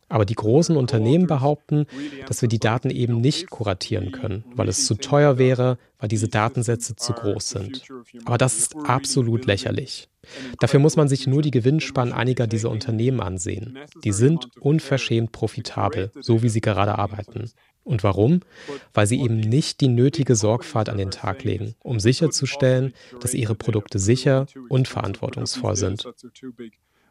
Aber 0.09 0.25
die 0.25 0.35
großen 0.35 0.75
Unternehmen 0.75 1.27
behaupten, 1.27 1.85
dass 2.27 2.41
wir 2.41 2.49
die 2.49 2.59
Daten 2.59 2.89
eben 2.89 3.21
nicht 3.21 3.49
kuratieren 3.51 4.11
können, 4.11 4.43
weil 4.55 4.67
es 4.67 4.85
zu 4.85 4.95
teuer 4.95 5.37
wäre, 5.37 5.77
weil 5.99 6.09
diese 6.09 6.27
Datensätze 6.27 6.95
zu 6.95 7.13
groß 7.13 7.49
sind. 7.49 7.83
Aber 8.25 8.39
das 8.39 8.57
ist 8.57 8.75
absolut 8.75 9.45
lächerlich. 9.45 10.09
Dafür 10.59 10.79
muss 10.79 10.95
man 10.95 11.07
sich 11.07 11.27
nur 11.27 11.41
die 11.41 11.51
Gewinnspannen 11.51 12.13
einiger 12.13 12.47
dieser 12.47 12.71
Unternehmen 12.71 13.21
ansehen. 13.21 13.77
Die 14.03 14.11
sind 14.11 14.47
unverschämt 14.59 15.31
profitabel, 15.31 16.11
so 16.19 16.41
wie 16.41 16.49
sie 16.49 16.61
gerade 16.61 16.97
arbeiten. 16.97 17.51
Und 17.89 18.03
warum? 18.03 18.41
Weil 18.93 19.07
sie 19.07 19.19
eben 19.19 19.39
nicht 19.39 19.81
die 19.81 19.87
nötige 19.87 20.35
Sorgfalt 20.35 20.89
an 20.89 20.99
den 20.99 21.09
Tag 21.09 21.43
legen, 21.43 21.73
um 21.81 21.99
sicherzustellen, 21.99 22.93
dass 23.19 23.33
ihre 23.33 23.55
Produkte 23.55 23.97
sicher 23.97 24.45
und 24.69 24.87
verantwortungsvoll 24.87 25.75
sind. 25.75 26.07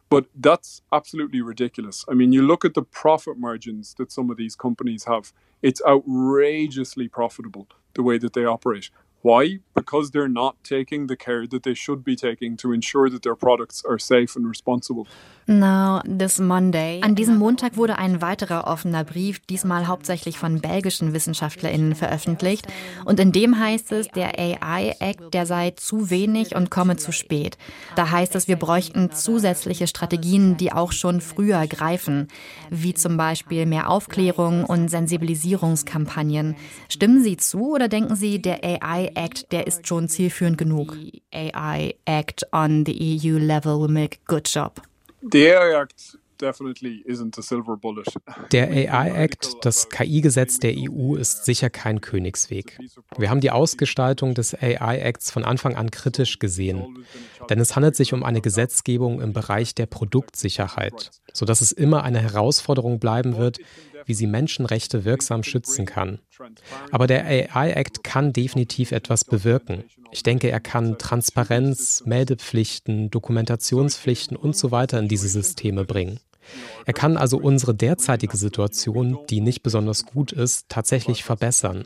But 0.09 0.25
that's 0.33 0.81
absolutely 0.89 1.41
ridiculous. 1.41 2.05
I 2.09 2.15
mean, 2.15 2.31
you 2.31 2.41
look 2.41 2.63
at 2.63 2.73
the 2.75 2.81
profit 2.81 3.37
margins 3.37 3.93
that 3.95 4.11
some 4.11 4.31
of 4.31 4.37
these 4.37 4.57
companies 4.57 5.05
have, 5.05 5.33
it's 5.61 5.83
outrageously 5.85 7.09
profitable 7.09 7.67
the 7.93 8.01
way 8.01 8.17
that 8.17 8.33
they 8.33 8.45
operate. 8.45 8.89
Why? 9.21 9.59
Because 9.75 10.11
they're 10.11 10.29
not 10.29 10.55
taking 10.63 11.07
the 11.07 11.17
care 11.17 11.45
that 11.45 11.63
they 11.63 11.75
should 11.75 12.03
be 12.03 12.15
taking 12.15 12.55
to 12.57 12.71
ensure 12.71 13.09
that 13.09 13.21
their 13.21 13.35
products 13.35 13.83
are 13.85 13.99
safe 13.99 14.35
and 14.35 14.47
responsible. 14.47 15.07
Now, 15.49 16.01
this 16.05 16.37
Monday. 16.37 17.01
An 17.01 17.15
diesem 17.15 17.39
Montag 17.39 17.75
wurde 17.75 17.97
ein 17.97 18.21
weiterer 18.21 18.67
offener 18.67 19.03
Brief, 19.03 19.39
diesmal 19.39 19.87
hauptsächlich 19.87 20.37
von 20.37 20.61
belgischen 20.61 21.11
WissenschaftlerInnen, 21.11 21.95
veröffentlicht. 21.95 22.67
Und 23.03 23.19
in 23.19 23.31
dem 23.31 23.57
heißt 23.57 23.91
es, 23.93 24.09
der 24.09 24.37
AI-Act, 24.37 25.33
der 25.33 25.47
sei 25.47 25.71
zu 25.71 26.11
wenig 26.11 26.55
und 26.55 26.69
komme 26.69 26.97
zu 26.97 27.11
spät. 27.11 27.57
Da 27.95 28.11
heißt 28.11 28.35
es, 28.35 28.47
wir 28.47 28.57
bräuchten 28.57 29.11
zusätzliche 29.11 29.87
Strategien, 29.87 30.55
die 30.55 30.71
auch 30.71 30.91
schon 30.91 31.19
früher 31.19 31.65
greifen, 31.65 32.27
wie 32.69 32.93
zum 32.93 33.17
Beispiel 33.17 33.65
mehr 33.65 33.89
Aufklärung 33.89 34.65
und 34.65 34.89
Sensibilisierungskampagnen. 34.89 36.57
Stimmen 36.89 37.23
Sie 37.23 37.37
zu 37.37 37.73
oder 37.73 37.87
denken 37.87 38.15
Sie, 38.15 38.39
der 38.39 38.63
AI-Act, 38.63 39.51
der 39.51 39.65
ist 39.65 39.87
schon 39.87 40.09
zielführend 40.09 40.59
genug? 40.59 40.95
AI-Act 41.33 42.45
on 42.53 42.85
the 42.85 43.19
EU 43.25 43.39
level 43.39 43.79
will 43.79 43.87
make 43.87 44.19
good 44.27 44.47
job. 44.47 44.79
The 45.21 45.51
AI 45.51 45.81
Act 45.81 46.17
der 48.51 48.69
AI-Act, 48.69 49.55
das 49.61 49.89
KI-Gesetz 49.89 50.59
der 50.59 50.73
EU, 50.77 51.15
ist 51.15 51.43
sicher 51.43 51.69
kein 51.69 51.99
Königsweg. 51.99 52.79
Wir 53.17 53.29
haben 53.29 53.41
die 53.41 53.51
Ausgestaltung 53.51 54.33
des 54.35 54.53
AI-Acts 54.53 55.31
von 55.31 55.43
Anfang 55.43 55.75
an 55.75 55.91
kritisch 55.91 56.39
gesehen, 56.39 57.05
denn 57.49 57.59
es 57.59 57.75
handelt 57.75 57.97
sich 57.97 58.13
um 58.13 58.23
eine 58.23 58.39
Gesetzgebung 58.39 59.19
im 59.19 59.33
Bereich 59.33 59.75
der 59.75 59.85
Produktsicherheit, 59.85 61.11
sodass 61.33 61.59
es 61.59 61.73
immer 61.73 62.03
eine 62.03 62.21
Herausforderung 62.21 62.99
bleiben 62.99 63.35
wird, 63.35 63.57
wie 64.05 64.13
sie 64.13 64.27
Menschenrechte 64.27 65.05
wirksam 65.05 65.43
schützen 65.43 65.85
kann. 65.85 66.19
Aber 66.91 67.07
der 67.07 67.25
AI-Act 67.25 68.03
kann 68.03 68.33
definitiv 68.33 68.91
etwas 68.91 69.25
bewirken. 69.25 69.83
Ich 70.11 70.23
denke, 70.23 70.49
er 70.49 70.59
kann 70.59 70.97
Transparenz, 70.97 72.03
Meldepflichten, 72.05 73.09
Dokumentationspflichten 73.09 74.35
und 74.37 74.55
so 74.55 74.71
weiter 74.71 74.99
in 74.99 75.07
diese 75.07 75.27
Systeme 75.27 75.85
bringen. 75.85 76.19
Er 76.85 76.93
kann 76.93 77.17
also 77.17 77.37
unsere 77.37 77.75
derzeitige 77.75 78.37
Situation, 78.37 79.19
die 79.29 79.41
nicht 79.41 79.61
besonders 79.61 80.05
gut 80.05 80.31
ist, 80.31 80.67
tatsächlich 80.69 81.23
verbessern. 81.23 81.85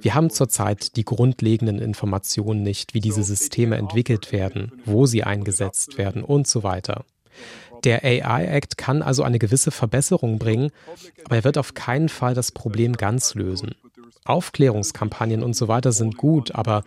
Wir 0.00 0.14
haben 0.14 0.30
zurzeit 0.30 0.96
die 0.96 1.04
grundlegenden 1.04 1.78
Informationen 1.78 2.62
nicht, 2.62 2.94
wie 2.94 3.00
diese 3.00 3.24
Systeme 3.24 3.76
entwickelt 3.76 4.32
werden, 4.32 4.72
wo 4.84 5.06
sie 5.06 5.24
eingesetzt 5.24 5.98
werden 5.98 6.22
und 6.22 6.46
so 6.46 6.62
weiter. 6.62 7.04
Der 7.84 8.04
AI-Act 8.04 8.78
kann 8.78 9.02
also 9.02 9.22
eine 9.22 9.38
gewisse 9.38 9.70
Verbesserung 9.70 10.38
bringen, 10.38 10.70
aber 11.24 11.36
er 11.36 11.44
wird 11.44 11.58
auf 11.58 11.74
keinen 11.74 12.08
Fall 12.08 12.34
das 12.34 12.52
Problem 12.52 12.96
ganz 12.96 13.34
lösen. 13.34 13.74
Aufklärungskampagnen 14.24 15.42
und 15.42 15.54
so 15.54 15.68
weiter 15.68 15.92
sind 15.92 16.16
gut, 16.16 16.54
aber 16.54 16.84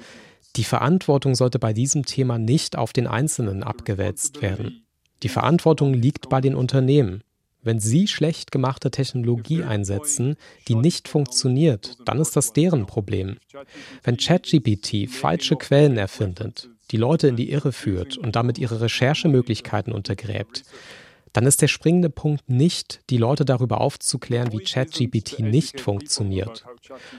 die 0.56 0.64
Verantwortung 0.64 1.36
sollte 1.36 1.60
bei 1.60 1.74
diesem 1.74 2.06
Thema 2.06 2.38
nicht 2.38 2.78
auf 2.78 2.94
den 2.94 3.08
Einzelnen 3.08 3.62
abgewälzt 3.64 4.42
werden. 4.42 4.86
Die 5.24 5.30
Verantwortung 5.30 5.94
liegt 5.94 6.30
bei 6.30 6.40
den 6.40 6.56
Unternehmen. 6.56 7.24
Wenn 7.62 7.80
sie 7.80 8.08
schlecht 8.08 8.52
gemachte 8.52 8.92
Technologie 8.92 9.64
einsetzen, 9.64 10.36
die 10.68 10.76
nicht 10.76 11.08
funktioniert, 11.08 11.98
dann 12.06 12.20
ist 12.20 12.36
das 12.36 12.54
deren 12.54 12.86
Problem. 12.86 13.38
Wenn 14.04 14.18
ChatGPT 14.18 15.10
falsche 15.10 15.56
Quellen 15.56 15.98
erfindet, 15.98 16.70
die 16.92 16.98
Leute 16.98 17.28
in 17.28 17.36
die 17.36 17.52
Irre 17.52 17.72
führt 17.72 18.18
und 18.18 18.36
damit 18.36 18.58
ihre 18.58 18.82
Recherchemöglichkeiten 18.82 19.94
untergräbt, 19.94 20.64
dann 21.34 21.46
ist 21.46 21.62
der 21.62 21.68
springende 21.68 22.10
Punkt 22.10 22.50
nicht, 22.50 23.02
die 23.10 23.18
Leute 23.18 23.44
darüber 23.44 23.82
aufzuklären, 23.82 24.54
wie 24.54 24.64
ChatGPT 24.64 25.40
nicht 25.40 25.82
funktioniert, 25.82 26.66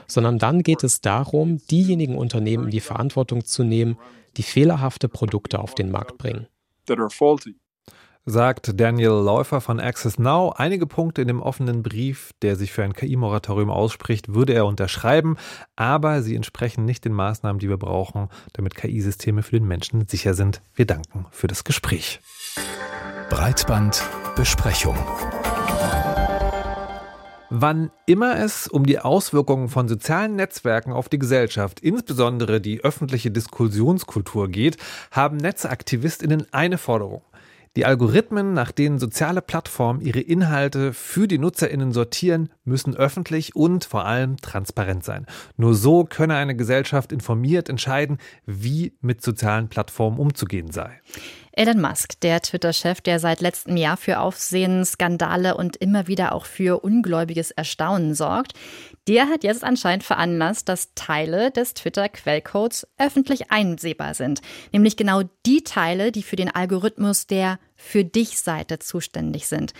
sondern 0.07 0.39
dann 0.39 0.63
geht 0.63 0.83
es 0.83 1.01
darum, 1.01 1.59
diejenigen 1.69 2.17
Unternehmen 2.17 2.65
in 2.65 2.71
die 2.71 2.79
Verantwortung 2.79 3.45
zu 3.45 3.63
nehmen, 3.63 3.97
die 4.37 4.43
fehlerhafte 4.43 5.07
Produkte 5.07 5.59
auf 5.59 5.75
den 5.75 5.91
Markt 5.91 6.17
bringen. 6.17 6.47
Sagt 8.29 8.77
Daniel 8.77 9.11
Läufer 9.11 9.61
von 9.61 9.79
Access 9.79 10.19
Now. 10.19 10.53
Einige 10.57 10.85
Punkte 10.85 11.21
in 11.21 11.29
dem 11.29 11.41
offenen 11.41 11.81
Brief, 11.81 12.31
der 12.41 12.57
sich 12.57 12.73
für 12.73 12.83
ein 12.83 12.91
KI-Moratorium 12.91 13.69
ausspricht, 13.69 14.33
würde 14.33 14.51
er 14.51 14.65
unterschreiben, 14.65 15.37
aber 15.77 16.21
sie 16.21 16.35
entsprechen 16.35 16.83
nicht 16.83 17.05
den 17.05 17.13
Maßnahmen, 17.13 17.59
die 17.59 17.69
wir 17.69 17.77
brauchen, 17.77 18.27
damit 18.51 18.75
KI-Systeme 18.75 19.43
für 19.43 19.57
den 19.57 19.65
Menschen 19.65 20.09
sicher 20.09 20.33
sind. 20.33 20.61
Wir 20.75 20.85
danken 20.85 21.25
für 21.31 21.47
das 21.47 21.63
Gespräch. 21.63 22.19
Breitbandbesprechung. 23.29 24.97
Wann 27.49 27.91
immer 28.07 28.37
es 28.39 28.67
um 28.67 28.85
die 28.85 28.99
Auswirkungen 28.99 29.69
von 29.69 29.87
sozialen 29.87 30.35
Netzwerken 30.35 30.91
auf 30.91 31.07
die 31.07 31.17
Gesellschaft, 31.17 31.79
insbesondere 31.79 32.59
die 32.59 32.83
öffentliche 32.83 33.31
Diskussionskultur 33.31 34.49
geht, 34.49 34.75
haben 35.11 35.37
Netzaktivistinnen 35.37 36.45
eine 36.51 36.77
Forderung. 36.77 37.21
Die 37.77 37.85
Algorithmen, 37.85 38.55
nach 38.55 38.71
denen 38.71 38.97
soziale 38.97 39.39
Plattformen 39.39 40.01
ihre 40.01 40.19
Inhalte 40.19 40.93
für 40.93 41.27
die 41.27 41.37
Nutzerinnen 41.37 41.91
sortieren, 41.91 42.49
müssen 42.63 42.95
öffentlich 42.97 43.55
und 43.55 43.85
vor 43.85 44.03
allem 44.03 44.37
transparent 44.37 45.03
sein. 45.03 45.27
Nur 45.57 45.75
so 45.75 46.03
könne 46.03 46.37
eine 46.37 46.55
Gesellschaft 46.55 47.11
informiert 47.11 47.69
entscheiden, 47.69 48.17
wie 48.47 48.97
mit 49.01 49.21
sozialen 49.21 49.69
Plattformen 49.69 50.17
umzugehen 50.17 50.71
sei. 50.71 50.99
Elon 51.51 51.81
Musk, 51.81 52.19
der 52.21 52.41
Twitter-Chef, 52.41 53.01
der 53.01 53.19
seit 53.19 53.41
letztem 53.41 53.77
Jahr 53.77 53.97
für 53.97 54.19
Aufsehen, 54.19 54.85
Skandale 54.85 55.57
und 55.57 55.75
immer 55.75 56.07
wieder 56.07 56.33
auch 56.33 56.45
für 56.45 56.83
ungläubiges 56.83 57.49
Erstaunen 57.49 58.13
sorgt, 58.13 58.53
der 59.07 59.27
hat 59.27 59.43
jetzt 59.43 59.63
anscheinend 59.63 60.03
veranlasst, 60.03 60.69
dass 60.69 60.93
Teile 60.93 61.49
des 61.49 61.73
Twitter-Quellcodes 61.73 62.87
öffentlich 62.99 63.49
einsehbar 63.49 64.13
sind. 64.13 64.41
Nämlich 64.71 64.97
genau 64.97 65.23
die 65.45 65.63
Teile, 65.63 66.11
die 66.11 66.23
für 66.23 66.35
den 66.35 66.53
Algorithmus 66.53 67.25
der 67.25 67.57
Für 67.77 68.03
dich-Seite 68.03 68.79
zuständig 68.79 69.47
sind. 69.47 69.73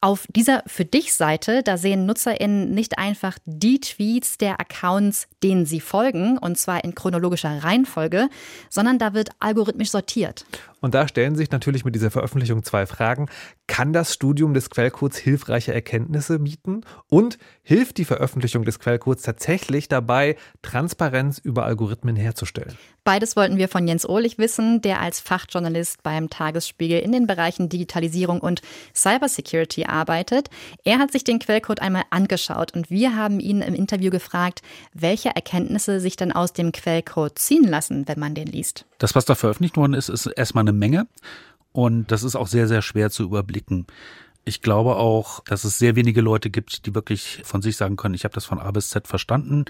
Auf 0.00 0.28
dieser 0.28 0.62
Für 0.68 0.84
dich 0.84 1.12
Seite, 1.12 1.64
da 1.64 1.76
sehen 1.76 2.06
NutzerInnen 2.06 2.70
nicht 2.70 2.98
einfach 2.98 3.36
die 3.46 3.80
Tweets 3.80 4.38
der 4.38 4.60
Accounts, 4.60 5.26
denen 5.42 5.66
sie 5.66 5.80
folgen, 5.80 6.38
und 6.38 6.56
zwar 6.56 6.84
in 6.84 6.94
chronologischer 6.94 7.64
Reihenfolge, 7.64 8.28
sondern 8.70 9.00
da 9.00 9.12
wird 9.12 9.30
algorithmisch 9.40 9.90
sortiert. 9.90 10.46
Und 10.80 10.94
da 10.94 11.08
stellen 11.08 11.34
sich 11.34 11.50
natürlich 11.50 11.84
mit 11.84 11.96
dieser 11.96 12.12
Veröffentlichung 12.12 12.62
zwei 12.62 12.86
Fragen. 12.86 13.26
Kann 13.68 13.92
das 13.92 14.14
Studium 14.14 14.54
des 14.54 14.70
Quellcodes 14.70 15.18
hilfreiche 15.18 15.72
Erkenntnisse 15.72 16.40
bieten? 16.40 16.80
Und 17.08 17.38
hilft 17.62 17.98
die 17.98 18.06
Veröffentlichung 18.06 18.64
des 18.64 18.80
Quellcodes 18.80 19.22
tatsächlich 19.22 19.88
dabei, 19.88 20.36
Transparenz 20.62 21.38
über 21.38 21.64
Algorithmen 21.66 22.16
herzustellen? 22.16 22.76
Beides 23.04 23.36
wollten 23.36 23.58
wir 23.58 23.68
von 23.68 23.86
Jens 23.86 24.08
Ohlich 24.08 24.38
wissen, 24.38 24.80
der 24.80 25.00
als 25.00 25.20
Fachjournalist 25.20 26.02
beim 26.02 26.30
Tagesspiegel 26.30 26.98
in 26.98 27.12
den 27.12 27.26
Bereichen 27.26 27.68
Digitalisierung 27.68 28.40
und 28.40 28.62
Cybersecurity 28.94 29.84
arbeitet. 29.84 30.48
Er 30.82 30.98
hat 30.98 31.12
sich 31.12 31.22
den 31.22 31.38
Quellcode 31.38 31.80
einmal 31.80 32.04
angeschaut 32.10 32.74
und 32.74 32.90
wir 32.90 33.16
haben 33.16 33.38
ihn 33.38 33.60
im 33.60 33.74
Interview 33.74 34.10
gefragt, 34.10 34.62
welche 34.94 35.28
Erkenntnisse 35.28 36.00
sich 36.00 36.16
dann 36.16 36.32
aus 36.32 36.54
dem 36.54 36.72
Quellcode 36.72 37.38
ziehen 37.38 37.64
lassen, 37.64 38.08
wenn 38.08 38.18
man 38.18 38.34
den 38.34 38.46
liest. 38.46 38.86
Das, 38.96 39.14
was 39.14 39.26
da 39.26 39.34
veröffentlicht 39.34 39.76
worden 39.76 39.94
ist, 39.94 40.08
ist 40.08 40.26
erstmal 40.26 40.62
eine 40.62 40.72
Menge 40.72 41.06
und 41.78 42.10
das 42.10 42.24
ist 42.24 42.34
auch 42.34 42.48
sehr, 42.48 42.66
sehr 42.66 42.82
schwer 42.82 43.08
zu 43.08 43.22
überblicken. 43.22 43.86
Ich 44.44 44.62
glaube 44.62 44.96
auch, 44.96 45.44
dass 45.44 45.62
es 45.62 45.78
sehr 45.78 45.94
wenige 45.94 46.22
Leute 46.22 46.50
gibt, 46.50 46.86
die 46.86 46.94
wirklich 46.96 47.40
von 47.44 47.62
sich 47.62 47.76
sagen 47.76 47.94
können, 47.94 48.16
ich 48.16 48.24
habe 48.24 48.34
das 48.34 48.46
von 48.46 48.58
A 48.58 48.68
bis 48.72 48.90
Z 48.90 49.06
verstanden. 49.06 49.64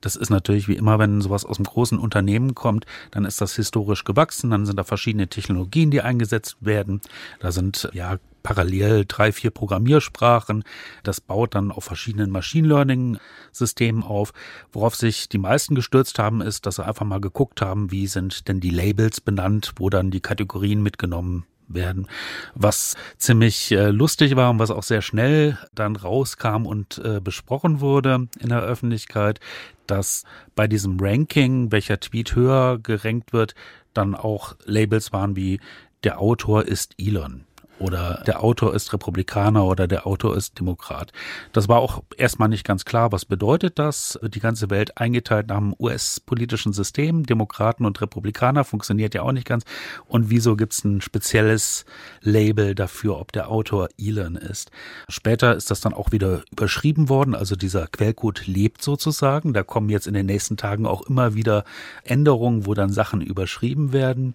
Das 0.00 0.14
ist 0.14 0.30
natürlich 0.30 0.68
wie 0.68 0.76
immer, 0.76 1.00
wenn 1.00 1.20
sowas 1.20 1.44
aus 1.44 1.58
einem 1.58 1.64
großen 1.64 1.98
Unternehmen 1.98 2.54
kommt, 2.54 2.86
dann 3.10 3.24
ist 3.24 3.40
das 3.40 3.56
historisch 3.56 4.04
gewachsen, 4.04 4.50
dann 4.50 4.66
sind 4.66 4.76
da 4.76 4.84
verschiedene 4.84 5.26
Technologien, 5.26 5.90
die 5.90 6.00
eingesetzt 6.00 6.58
werden. 6.60 7.00
Da 7.40 7.50
sind 7.50 7.90
ja 7.92 8.18
parallel 8.48 9.04
drei, 9.06 9.30
vier 9.30 9.50
Programmiersprachen. 9.50 10.64
Das 11.02 11.20
baut 11.20 11.54
dann 11.54 11.70
auf 11.70 11.84
verschiedenen 11.84 12.30
Machine 12.30 12.66
Learning 12.66 13.18
Systemen 13.52 14.02
auf. 14.02 14.32
Worauf 14.72 14.94
sich 14.94 15.28
die 15.28 15.36
meisten 15.36 15.74
gestürzt 15.74 16.18
haben, 16.18 16.40
ist, 16.40 16.64
dass 16.64 16.76
sie 16.76 16.86
einfach 16.86 17.04
mal 17.04 17.20
geguckt 17.20 17.60
haben, 17.60 17.90
wie 17.90 18.06
sind 18.06 18.48
denn 18.48 18.60
die 18.60 18.70
Labels 18.70 19.20
benannt, 19.20 19.74
wo 19.76 19.90
dann 19.90 20.10
die 20.10 20.22
Kategorien 20.22 20.82
mitgenommen 20.82 21.44
werden, 21.66 22.06
was 22.54 22.96
ziemlich 23.18 23.70
äh, 23.70 23.90
lustig 23.90 24.34
war 24.34 24.48
und 24.48 24.58
was 24.58 24.70
auch 24.70 24.82
sehr 24.82 25.02
schnell 25.02 25.58
dann 25.74 25.96
rauskam 25.96 26.64
und 26.64 26.96
äh, 27.04 27.20
besprochen 27.20 27.80
wurde 27.80 28.28
in 28.40 28.48
der 28.48 28.62
Öffentlichkeit, 28.62 29.40
dass 29.86 30.24
bei 30.54 30.66
diesem 30.66 30.98
Ranking, 30.98 31.70
welcher 31.70 32.00
Tweet 32.00 32.34
höher 32.34 32.78
gerankt 32.78 33.34
wird, 33.34 33.54
dann 33.92 34.14
auch 34.14 34.56
Labels 34.64 35.12
waren 35.12 35.36
wie 35.36 35.60
der 36.02 36.18
Autor 36.18 36.64
ist 36.64 36.94
Elon 36.96 37.44
oder 37.78 38.22
der 38.26 38.42
Autor 38.42 38.74
ist 38.74 38.92
Republikaner 38.92 39.64
oder 39.64 39.86
der 39.86 40.06
Autor 40.06 40.36
ist 40.36 40.58
Demokrat. 40.58 41.12
Das 41.52 41.68
war 41.68 41.78
auch 41.78 42.02
erstmal 42.16 42.48
nicht 42.48 42.64
ganz 42.64 42.84
klar, 42.84 43.12
was 43.12 43.24
bedeutet 43.24 43.78
das? 43.78 44.18
Die 44.22 44.40
ganze 44.40 44.70
Welt 44.70 44.98
eingeteilt 44.98 45.48
nach 45.48 45.58
dem 45.58 45.74
US-politischen 45.78 46.72
System, 46.72 47.24
Demokraten 47.24 47.84
und 47.84 48.00
Republikaner 48.00 48.64
funktioniert 48.64 49.14
ja 49.14 49.22
auch 49.22 49.32
nicht 49.32 49.46
ganz. 49.46 49.64
Und 50.06 50.30
wieso 50.30 50.56
gibt 50.56 50.72
es 50.72 50.84
ein 50.84 51.00
spezielles 51.00 51.84
Label 52.20 52.74
dafür, 52.74 53.18
ob 53.18 53.32
der 53.32 53.50
Autor 53.50 53.88
Elon 53.98 54.36
ist? 54.36 54.70
Später 55.08 55.54
ist 55.54 55.70
das 55.70 55.80
dann 55.80 55.94
auch 55.94 56.12
wieder 56.12 56.42
überschrieben 56.50 57.08
worden, 57.08 57.34
also 57.34 57.56
dieser 57.56 57.86
Quellcode 57.86 58.46
lebt 58.46 58.82
sozusagen. 58.82 59.52
Da 59.52 59.62
kommen 59.62 59.88
jetzt 59.88 60.06
in 60.06 60.14
den 60.14 60.26
nächsten 60.26 60.56
Tagen 60.56 60.86
auch 60.86 61.02
immer 61.02 61.34
wieder 61.34 61.64
Änderungen, 62.04 62.66
wo 62.66 62.74
dann 62.74 62.90
Sachen 62.90 63.20
überschrieben 63.20 63.92
werden. 63.92 64.34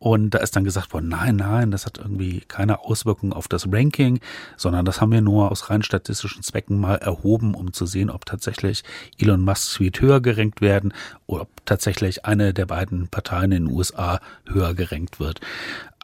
Und 0.00 0.30
da 0.30 0.38
ist 0.38 0.54
dann 0.54 0.62
gesagt 0.62 0.92
worden, 0.92 1.08
nein, 1.08 1.36
nein, 1.36 1.72
das 1.72 1.84
hat 1.84 1.98
irgendwie 1.98 2.42
keine 2.46 2.80
Auswirkungen 2.80 3.32
auf 3.32 3.48
das 3.48 3.66
Ranking, 3.70 4.20
sondern 4.56 4.84
das 4.84 5.00
haben 5.00 5.10
wir 5.10 5.22
nur 5.22 5.50
aus 5.50 5.70
rein 5.70 5.82
statistischen 5.82 6.44
Zwecken 6.44 6.78
mal 6.78 6.96
erhoben, 6.96 7.54
um 7.54 7.72
zu 7.72 7.84
sehen, 7.84 8.08
ob 8.08 8.24
tatsächlich 8.24 8.84
Elon 9.18 9.40
Musk 9.40 9.74
Tweet 9.74 10.00
höher 10.00 10.20
gerankt 10.20 10.60
werden 10.60 10.94
oder 11.26 11.42
ob 11.42 11.66
tatsächlich 11.66 12.24
eine 12.24 12.54
der 12.54 12.66
beiden 12.66 13.08
Parteien 13.08 13.50
in 13.50 13.66
den 13.66 13.74
USA 13.74 14.20
höher 14.46 14.74
gerankt 14.74 15.18
wird. 15.18 15.40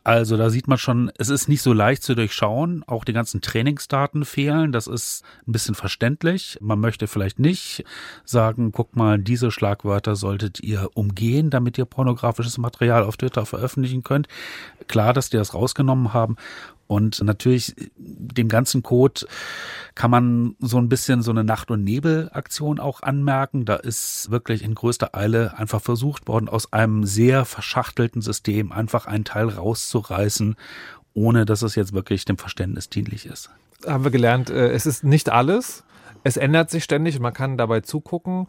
Also 0.07 0.37
da 0.37 0.51
sieht 0.51 0.69
man 0.69 0.77
schon, 0.77 1.11
es 1.17 1.31
ist 1.31 1.49
nicht 1.49 1.63
so 1.63 1.73
leicht 1.73 2.03
zu 2.03 2.15
durchschauen. 2.15 2.85
Auch 2.87 3.05
die 3.05 3.15
ganzen 3.15 3.41
Trainingsdaten 3.41 4.27
fehlen. 4.27 4.71
Das 4.71 4.87
ist 4.87 5.25
ein 5.49 5.53
bisschen 5.53 5.75
verständlich. 5.75 6.59
Man 6.61 6.79
möchte 6.79 7.07
vielleicht 7.07 7.39
nicht 7.39 7.85
sagen, 8.27 8.71
guck 8.71 8.97
mal, 8.97 9.19
diese 9.19 9.51
Schlagwörter 9.51 10.15
solltet 10.15 10.61
ihr 10.61 10.91
umgehen, 10.93 11.49
damit 11.49 11.79
ihr 11.79 11.87
pornografisches 11.87 12.59
Material 12.59 13.03
auf 13.03 13.17
Twitter 13.17 13.47
veröffentlichen 13.47 14.03
könnt. 14.03 14.29
Klar, 14.89 15.15
dass 15.15 15.31
die 15.31 15.39
das 15.39 15.55
rausgenommen 15.55 16.13
haben. 16.13 16.37
Und 16.87 17.23
natürlich 17.23 17.75
dem 17.97 18.49
ganzen 18.49 18.83
Code 18.83 19.27
kann 19.95 20.11
man 20.11 20.57
so 20.59 20.79
ein 20.79 20.89
bisschen 20.89 21.23
so 21.23 21.31
eine 21.31 21.45
Nacht- 21.45 21.71
und 21.71 21.85
Nebel-Aktion 21.85 22.81
auch 22.81 23.03
anmerken. 23.03 23.65
Da 23.65 23.77
ist 23.77 24.31
wirklich 24.31 24.63
in 24.63 24.75
größter 24.75 25.15
Eile 25.15 25.57
einfach 25.57 25.81
versucht 25.81 26.29
worden, 26.29 26.49
aus 26.49 26.73
einem 26.73 27.05
sehr 27.05 27.45
verschachtelten 27.45 28.23
System 28.23 28.73
einfach 28.73 29.07
einen 29.07 29.25
Teil 29.25 29.49
rauszureißen, 29.49 30.57
ohne 31.15 31.45
dass 31.45 31.63
es 31.63 31.75
jetzt 31.75 31.93
wirklich 31.93 32.25
dem 32.25 32.39
Verständnis 32.39 32.91
dienlich 32.91 33.27
ist. 33.27 33.51
Haben 33.87 34.05
wir 34.05 34.11
gelernt, 34.11 34.51
äh, 34.51 34.71
es 34.71 34.87
ist 34.87 35.05
nicht 35.05 35.31
alles. 35.31 35.85
Es 36.27 36.37
ändert 36.39 36.71
sich 36.71 36.85
ständig 36.85 37.21
man 37.21 37.35
kann 37.35 37.59
dabei 37.59 37.81
zugucken. 37.81 38.49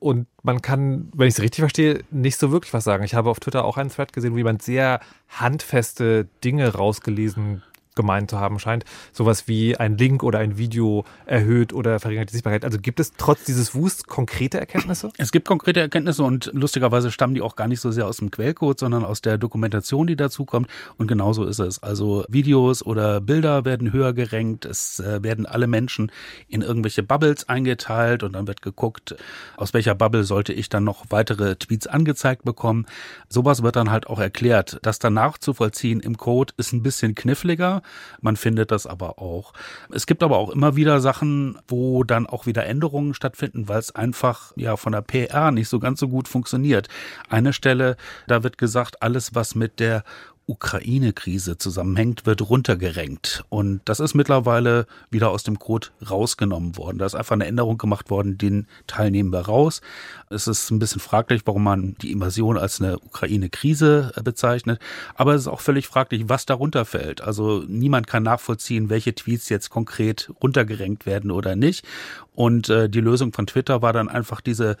Und 0.00 0.26
man 0.42 0.62
kann, 0.62 1.10
wenn 1.14 1.28
ich 1.28 1.34
es 1.34 1.42
richtig 1.42 1.60
verstehe, 1.60 2.02
nicht 2.10 2.38
so 2.38 2.50
wirklich 2.50 2.72
was 2.72 2.84
sagen. 2.84 3.04
Ich 3.04 3.14
habe 3.14 3.30
auf 3.30 3.38
Twitter 3.38 3.64
auch 3.64 3.76
einen 3.76 3.90
Thread 3.90 4.12
gesehen, 4.12 4.32
wo 4.32 4.38
jemand 4.38 4.62
sehr 4.62 5.00
handfeste 5.28 6.26
Dinge 6.42 6.72
rausgelesen 6.72 7.62
gemeint 7.94 8.30
zu 8.30 8.38
haben 8.38 8.58
scheint. 8.58 8.84
Sowas 9.12 9.48
wie 9.48 9.76
ein 9.76 9.96
Link 9.96 10.22
oder 10.22 10.38
ein 10.38 10.58
Video 10.58 11.04
erhöht 11.26 11.72
oder 11.72 12.00
verringert 12.00 12.30
die 12.30 12.34
Sichtbarkeit. 12.34 12.64
Also 12.64 12.78
gibt 12.78 13.00
es 13.00 13.12
trotz 13.16 13.44
dieses 13.44 13.74
Wust 13.74 14.06
konkrete 14.06 14.58
Erkenntnisse? 14.58 15.10
Es 15.18 15.32
gibt 15.32 15.46
konkrete 15.46 15.80
Erkenntnisse 15.80 16.22
und 16.22 16.50
lustigerweise 16.52 17.10
stammen 17.10 17.34
die 17.34 17.42
auch 17.42 17.56
gar 17.56 17.68
nicht 17.68 17.80
so 17.80 17.90
sehr 17.90 18.06
aus 18.06 18.18
dem 18.18 18.30
Quellcode, 18.30 18.78
sondern 18.78 19.04
aus 19.04 19.20
der 19.22 19.38
Dokumentation, 19.38 20.06
die 20.06 20.16
dazu 20.16 20.44
kommt. 20.44 20.68
Und 20.96 21.08
genauso 21.08 21.44
ist 21.44 21.58
es. 21.58 21.82
Also 21.82 22.24
Videos 22.28 22.84
oder 22.84 23.20
Bilder 23.20 23.64
werden 23.64 23.92
höher 23.92 24.12
gerankt. 24.12 24.64
Es 24.64 25.00
äh, 25.00 25.22
werden 25.22 25.46
alle 25.46 25.66
Menschen 25.66 26.12
in 26.48 26.62
irgendwelche 26.62 27.02
Bubbles 27.02 27.48
eingeteilt 27.48 28.22
und 28.22 28.34
dann 28.34 28.46
wird 28.46 28.62
geguckt, 28.62 29.16
aus 29.56 29.74
welcher 29.74 29.94
Bubble 29.94 30.24
sollte 30.24 30.52
ich 30.52 30.68
dann 30.68 30.84
noch 30.84 31.06
weitere 31.10 31.56
Tweets 31.56 31.86
angezeigt 31.86 32.44
bekommen. 32.44 32.86
Sowas 33.28 33.62
wird 33.62 33.76
dann 33.76 33.90
halt 33.90 34.06
auch 34.06 34.18
erklärt. 34.18 34.78
Das 34.82 34.98
danach 34.98 35.38
zu 35.38 35.54
vollziehen 35.54 36.00
im 36.00 36.16
Code 36.16 36.54
ist 36.56 36.72
ein 36.72 36.82
bisschen 36.82 37.14
kniffliger. 37.14 37.79
Man 38.20 38.36
findet 38.36 38.70
das 38.70 38.86
aber 38.86 39.18
auch. 39.18 39.52
Es 39.92 40.06
gibt 40.06 40.22
aber 40.22 40.38
auch 40.38 40.50
immer 40.50 40.76
wieder 40.76 41.00
Sachen, 41.00 41.58
wo 41.68 42.04
dann 42.04 42.26
auch 42.26 42.46
wieder 42.46 42.66
Änderungen 42.66 43.14
stattfinden, 43.14 43.68
weil 43.68 43.78
es 43.78 43.94
einfach 43.94 44.52
ja 44.56 44.76
von 44.76 44.92
der 44.92 45.02
PR 45.02 45.50
nicht 45.50 45.68
so 45.68 45.78
ganz 45.78 46.00
so 46.00 46.08
gut 46.08 46.28
funktioniert. 46.28 46.88
Eine 47.28 47.52
Stelle, 47.52 47.96
da 48.26 48.42
wird 48.42 48.58
gesagt, 48.58 49.02
alles 49.02 49.34
was 49.34 49.54
mit 49.54 49.80
der 49.80 50.04
Ukraine-Krise 50.50 51.58
zusammenhängt, 51.58 52.26
wird 52.26 52.48
runtergerenkt. 52.50 53.44
Und 53.48 53.80
das 53.84 54.00
ist 54.00 54.14
mittlerweile 54.14 54.86
wieder 55.10 55.30
aus 55.30 55.44
dem 55.44 55.58
Code 55.58 55.88
rausgenommen 56.08 56.76
worden. 56.76 56.98
Da 56.98 57.06
ist 57.06 57.14
einfach 57.14 57.34
eine 57.34 57.46
Änderung 57.46 57.78
gemacht 57.78 58.10
worden, 58.10 58.36
den 58.36 58.66
Teil 58.88 59.10
nehmen 59.10 59.32
wir 59.32 59.42
raus. 59.42 59.80
Es 60.28 60.48
ist 60.48 60.70
ein 60.70 60.80
bisschen 60.80 61.00
fraglich, 61.00 61.42
warum 61.44 61.62
man 61.62 61.94
die 62.02 62.10
Invasion 62.10 62.58
als 62.58 62.80
eine 62.80 62.98
Ukraine-Krise 62.98 64.12
bezeichnet. 64.24 64.80
Aber 65.14 65.34
es 65.34 65.42
ist 65.42 65.48
auch 65.48 65.60
völlig 65.60 65.86
fraglich, 65.86 66.28
was 66.28 66.46
darunter 66.46 66.84
fällt. 66.84 67.20
Also 67.20 67.64
niemand 67.68 68.08
kann 68.08 68.24
nachvollziehen, 68.24 68.90
welche 68.90 69.14
Tweets 69.14 69.48
jetzt 69.48 69.70
konkret 69.70 70.32
runtergerenkt 70.42 71.06
werden 71.06 71.30
oder 71.30 71.54
nicht. 71.54 71.86
Und 72.34 72.68
äh, 72.68 72.88
die 72.88 73.00
Lösung 73.00 73.32
von 73.32 73.46
Twitter 73.46 73.82
war 73.82 73.92
dann 73.92 74.08
einfach 74.08 74.40
diese 74.40 74.76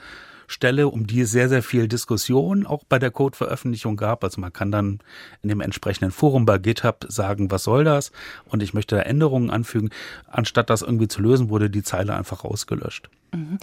Stelle, 0.50 0.88
um 0.88 1.06
die 1.06 1.20
es 1.20 1.30
sehr, 1.30 1.48
sehr 1.48 1.62
viel 1.62 1.86
Diskussion 1.86 2.66
auch 2.66 2.82
bei 2.88 2.98
der 2.98 3.12
Code-Veröffentlichung 3.12 3.96
gab. 3.96 4.24
Also 4.24 4.40
man 4.40 4.52
kann 4.52 4.72
dann 4.72 4.98
in 5.42 5.48
dem 5.48 5.60
entsprechenden 5.60 6.10
Forum 6.10 6.44
bei 6.44 6.58
GitHub 6.58 7.06
sagen, 7.08 7.52
was 7.52 7.62
soll 7.62 7.84
das? 7.84 8.10
Und 8.46 8.60
ich 8.60 8.74
möchte 8.74 8.96
da 8.96 9.02
Änderungen 9.02 9.50
anfügen. 9.50 9.90
Anstatt 10.28 10.68
das 10.68 10.82
irgendwie 10.82 11.06
zu 11.06 11.22
lösen, 11.22 11.50
wurde 11.50 11.70
die 11.70 11.84
Zeile 11.84 12.14
einfach 12.14 12.44
rausgelöscht. 12.44 13.08
Mhm. 13.32 13.58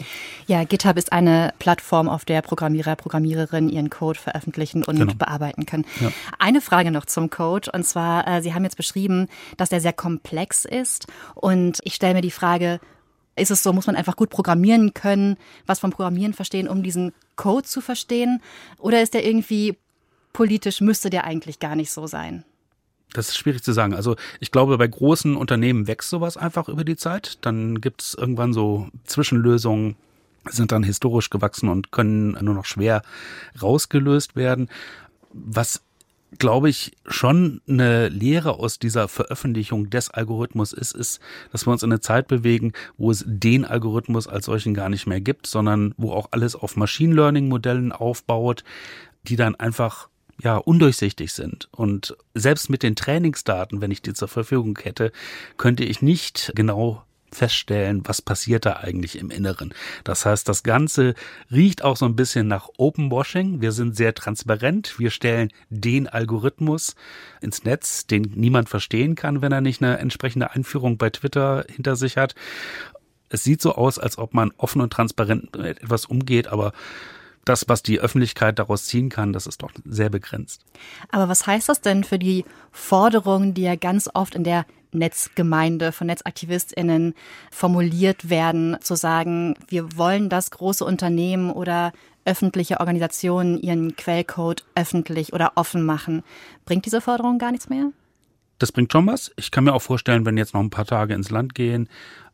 Ja, 0.45 0.63
GitHub 0.63 0.97
ist 0.97 1.11
eine 1.11 1.53
Plattform, 1.59 2.07
auf 2.07 2.23
der 2.23 2.41
Programmierer, 2.41 2.95
Programmiererinnen 2.95 3.69
ihren 3.69 3.89
Code 3.89 4.17
veröffentlichen 4.17 4.85
und 4.85 4.97
genau. 4.97 5.13
bearbeiten 5.13 5.65
können. 5.65 5.85
Ja. 5.99 6.09
Eine 6.39 6.61
Frage 6.61 6.91
noch 6.91 7.05
zum 7.05 7.29
Code 7.29 7.69
und 7.73 7.83
zwar, 7.83 8.25
äh, 8.27 8.41
Sie 8.41 8.53
haben 8.53 8.63
jetzt 8.63 8.77
beschrieben, 8.77 9.27
dass 9.57 9.67
der 9.67 9.81
sehr 9.81 9.91
komplex 9.91 10.63
ist 10.63 11.07
und 11.35 11.79
ich 11.83 11.95
stelle 11.95 12.13
mir 12.13 12.21
die 12.21 12.31
Frage, 12.31 12.79
ist 13.37 13.51
es 13.51 13.63
so, 13.63 13.73
muss 13.73 13.87
man 13.87 13.95
einfach 13.95 14.15
gut 14.15 14.29
programmieren 14.29 14.93
können, 14.93 15.37
was 15.65 15.79
vom 15.79 15.91
Programmieren 15.91 16.33
verstehen, 16.33 16.67
um 16.67 16.83
diesen 16.83 17.13
Code 17.35 17.65
zu 17.65 17.81
verstehen? 17.81 18.41
Oder 18.77 19.01
ist 19.01 19.13
der 19.13 19.25
irgendwie 19.25 19.77
politisch, 20.33 20.81
müsste 20.81 21.09
der 21.09 21.23
eigentlich 21.23 21.59
gar 21.59 21.75
nicht 21.75 21.91
so 21.91 22.07
sein? 22.07 22.43
Das 23.13 23.29
ist 23.29 23.37
schwierig 23.37 23.63
zu 23.63 23.71
sagen. 23.71 23.93
Also 23.93 24.15
ich 24.39 24.51
glaube, 24.51 24.77
bei 24.77 24.87
großen 24.87 25.35
Unternehmen 25.35 25.87
wächst 25.87 26.09
sowas 26.09 26.35
einfach 26.37 26.67
über 26.67 26.83
die 26.83 26.97
Zeit. 26.97 27.37
Dann 27.41 27.79
gibt 27.79 28.01
es 28.01 28.13
irgendwann 28.13 28.53
so 28.53 28.89
Zwischenlösungen, 29.05 29.95
sind 30.49 30.71
dann 30.71 30.83
historisch 30.83 31.29
gewachsen 31.29 31.69
und 31.69 31.91
können 31.91 32.37
nur 32.41 32.53
noch 32.53 32.65
schwer 32.65 33.01
rausgelöst 33.61 34.35
werden. 34.35 34.69
Was 35.31 35.81
glaube 36.39 36.69
ich, 36.69 36.91
schon 37.05 37.61
eine 37.67 38.09
Lehre 38.09 38.59
aus 38.59 38.79
dieser 38.79 39.07
Veröffentlichung 39.07 39.89
des 39.89 40.09
Algorithmus 40.09 40.73
ist, 40.73 40.93
ist, 40.93 41.19
dass 41.51 41.65
wir 41.65 41.71
uns 41.71 41.83
in 41.83 41.91
eine 41.91 42.01
Zeit 42.01 42.27
bewegen, 42.27 42.73
wo 42.97 43.11
es 43.11 43.23
den 43.25 43.65
Algorithmus 43.65 44.27
als 44.27 44.45
solchen 44.45 44.73
gar 44.73 44.89
nicht 44.89 45.07
mehr 45.07 45.21
gibt, 45.21 45.47
sondern 45.47 45.93
wo 45.97 46.11
auch 46.11 46.27
alles 46.31 46.55
auf 46.55 46.75
Machine 46.75 47.15
Learning 47.15 47.47
Modellen 47.47 47.91
aufbaut, 47.91 48.63
die 49.23 49.35
dann 49.37 49.55
einfach 49.55 50.09
ja 50.41 50.57
undurchsichtig 50.57 51.33
sind. 51.33 51.69
Und 51.71 52.15
selbst 52.33 52.69
mit 52.69 52.83
den 52.83 52.95
Trainingsdaten, 52.95 53.81
wenn 53.81 53.91
ich 53.91 54.01
die 54.01 54.13
zur 54.13 54.27
Verfügung 54.27 54.77
hätte, 54.81 55.11
könnte 55.57 55.83
ich 55.83 56.01
nicht 56.01 56.51
genau 56.55 57.06
feststellen, 57.31 58.01
was 58.05 58.21
passiert 58.21 58.65
da 58.65 58.73
eigentlich 58.77 59.17
im 59.17 59.29
Inneren. 59.29 59.73
Das 60.03 60.25
heißt, 60.25 60.47
das 60.47 60.63
Ganze 60.63 61.13
riecht 61.51 61.83
auch 61.83 61.97
so 61.97 62.05
ein 62.05 62.15
bisschen 62.15 62.47
nach 62.47 62.69
Openwashing. 62.77 63.61
Wir 63.61 63.71
sind 63.71 63.95
sehr 63.95 64.13
transparent. 64.13 64.97
Wir 64.97 65.11
stellen 65.11 65.49
den 65.69 66.07
Algorithmus 66.07 66.95
ins 67.41 67.63
Netz, 67.63 68.07
den 68.07 68.31
niemand 68.35 68.69
verstehen 68.69 69.15
kann, 69.15 69.41
wenn 69.41 69.51
er 69.51 69.61
nicht 69.61 69.81
eine 69.81 69.97
entsprechende 69.97 70.51
Einführung 70.51 70.97
bei 70.97 71.09
Twitter 71.09 71.65
hinter 71.69 71.95
sich 71.95 72.17
hat. 72.17 72.35
Es 73.29 73.43
sieht 73.43 73.61
so 73.61 73.75
aus, 73.75 73.99
als 73.99 74.17
ob 74.17 74.33
man 74.33 74.51
offen 74.57 74.81
und 74.81 74.93
transparent 74.93 75.55
mit 75.57 75.81
etwas 75.81 76.05
umgeht, 76.05 76.47
aber 76.47 76.71
das, 77.43 77.67
was 77.67 77.81
die 77.83 77.99
Öffentlichkeit 77.99 78.59
daraus 78.59 78.85
ziehen 78.85 79.09
kann, 79.09 79.33
das 79.33 79.47
ist 79.47 79.63
doch 79.63 79.71
sehr 79.85 80.09
begrenzt. 80.09 80.65
Aber 81.09 81.29
was 81.29 81.47
heißt 81.47 81.69
das 81.69 81.81
denn 81.81 82.03
für 82.03 82.19
die 82.19 82.45
Forderungen, 82.71 83.53
die 83.53 83.63
ja 83.63 83.75
ganz 83.75 84.09
oft 84.13 84.35
in 84.35 84.43
der 84.43 84.65
Netzgemeinde 84.91 85.91
von 85.91 86.07
NetzaktivistInnen 86.07 87.13
formuliert 87.51 88.29
werden, 88.29 88.77
zu 88.81 88.95
sagen, 88.95 89.55
wir 89.67 89.97
wollen, 89.97 90.29
dass 90.29 90.51
große 90.51 90.85
Unternehmen 90.85 91.51
oder 91.51 91.91
öffentliche 92.25 92.79
Organisationen 92.79 93.57
ihren 93.57 93.95
Quellcode 93.95 94.65
öffentlich 94.75 95.33
oder 95.33 95.53
offen 95.55 95.85
machen. 95.85 96.23
Bringt 96.65 96.85
diese 96.85 97.01
Forderung 97.01 97.39
gar 97.39 97.51
nichts 97.51 97.69
mehr? 97.69 97.91
Das 98.59 98.71
bringt 98.71 98.91
schon 98.91 99.07
was. 99.07 99.31
Ich 99.37 99.51
kann 99.51 99.63
mir 99.63 99.73
auch 99.73 99.81
vorstellen, 99.81 100.25
wenn 100.25 100.37
jetzt 100.37 100.53
noch 100.53 100.61
ein 100.61 100.69
paar 100.71 100.85
Tage 100.85 101.13
ins 101.13 101.29
Land 101.29 101.55
gehen, 101.55 101.87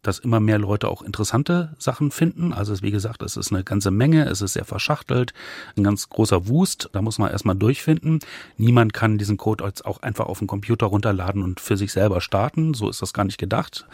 dass 0.03 0.19
immer 0.19 0.39
mehr 0.39 0.59
Leute 0.59 0.89
auch 0.89 1.01
interessante 1.01 1.75
Sachen 1.79 2.11
finden. 2.11 2.53
Also 2.53 2.79
wie 2.81 2.91
gesagt, 2.91 3.23
es 3.23 3.37
ist 3.37 3.51
eine 3.51 3.63
ganze 3.63 3.89
Menge, 3.89 4.25
es 4.25 4.41
ist 4.41 4.53
sehr 4.53 4.65
verschachtelt, 4.65 5.33
ein 5.75 5.83
ganz 5.83 6.09
großer 6.09 6.47
Wust, 6.47 6.89
da 6.93 7.01
muss 7.01 7.17
man 7.17 7.31
erstmal 7.31 7.55
durchfinden. 7.55 8.19
Niemand 8.57 8.93
kann 8.93 9.17
diesen 9.17 9.37
Code 9.37 9.63
jetzt 9.63 9.85
auch 9.85 10.01
einfach 10.01 10.27
auf 10.27 10.39
den 10.39 10.47
Computer 10.47 10.85
runterladen 10.87 11.41
und 11.41 11.59
für 11.59 11.77
sich 11.77 11.91
selber 11.91 12.21
starten. 12.21 12.73
So 12.73 12.89
ist 12.89 13.01
das 13.01 13.13
gar 13.13 13.23
nicht 13.23 13.37
gedacht. 13.37 13.87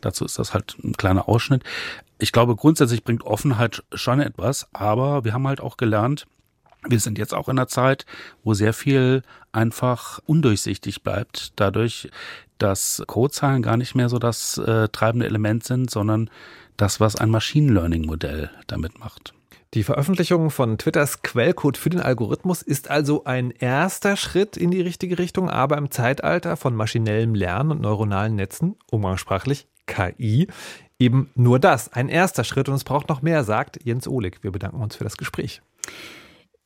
Dazu 0.00 0.24
ist 0.24 0.38
das 0.38 0.54
halt 0.54 0.76
ein 0.82 0.94
kleiner 0.94 1.28
Ausschnitt. 1.28 1.62
Ich 2.18 2.32
glaube, 2.32 2.56
grundsätzlich 2.56 3.04
bringt 3.04 3.24
Offenheit 3.24 3.82
schon 3.92 4.20
etwas, 4.20 4.68
aber 4.72 5.24
wir 5.24 5.34
haben 5.34 5.46
halt 5.46 5.60
auch 5.60 5.76
gelernt, 5.76 6.26
wir 6.88 7.00
sind 7.00 7.18
jetzt 7.18 7.34
auch 7.34 7.48
in 7.48 7.58
einer 7.58 7.68
Zeit, 7.68 8.06
wo 8.44 8.54
sehr 8.54 8.72
viel 8.72 9.22
einfach 9.52 10.20
undurchsichtig 10.26 11.02
bleibt, 11.02 11.52
dadurch, 11.56 12.10
dass 12.58 13.02
Codezahlen 13.06 13.62
gar 13.62 13.76
nicht 13.76 13.94
mehr 13.94 14.08
so 14.08 14.18
das 14.18 14.58
äh, 14.58 14.88
treibende 14.88 15.26
Element 15.26 15.64
sind, 15.64 15.90
sondern 15.90 16.30
das, 16.76 17.00
was 17.00 17.16
ein 17.16 17.30
Machine 17.30 17.72
Learning 17.72 18.06
Modell 18.06 18.50
damit 18.66 18.98
macht. 18.98 19.32
Die 19.74 19.82
Veröffentlichung 19.82 20.50
von 20.50 20.78
Twitters 20.78 21.22
Quellcode 21.22 21.76
für 21.76 21.90
den 21.90 22.00
Algorithmus 22.00 22.62
ist 22.62 22.88
also 22.88 23.24
ein 23.24 23.50
erster 23.50 24.16
Schritt 24.16 24.56
in 24.56 24.70
die 24.70 24.80
richtige 24.80 25.18
Richtung, 25.18 25.50
aber 25.50 25.76
im 25.76 25.90
Zeitalter 25.90 26.56
von 26.56 26.74
maschinellem 26.74 27.34
Lernen 27.34 27.72
und 27.72 27.80
neuronalen 27.82 28.36
Netzen, 28.36 28.76
umgangssprachlich 28.90 29.66
KI, 29.86 30.48
eben 30.98 31.30
nur 31.34 31.58
das, 31.58 31.92
ein 31.92 32.08
erster 32.08 32.44
Schritt 32.44 32.68
und 32.68 32.74
es 32.74 32.84
braucht 32.84 33.08
noch 33.08 33.22
mehr, 33.22 33.44
sagt 33.44 33.78
Jens 33.84 34.08
Ohlig. 34.08 34.38
Wir 34.42 34.50
bedanken 34.50 34.80
uns 34.80 34.96
für 34.96 35.04
das 35.04 35.16
Gespräch. 35.16 35.60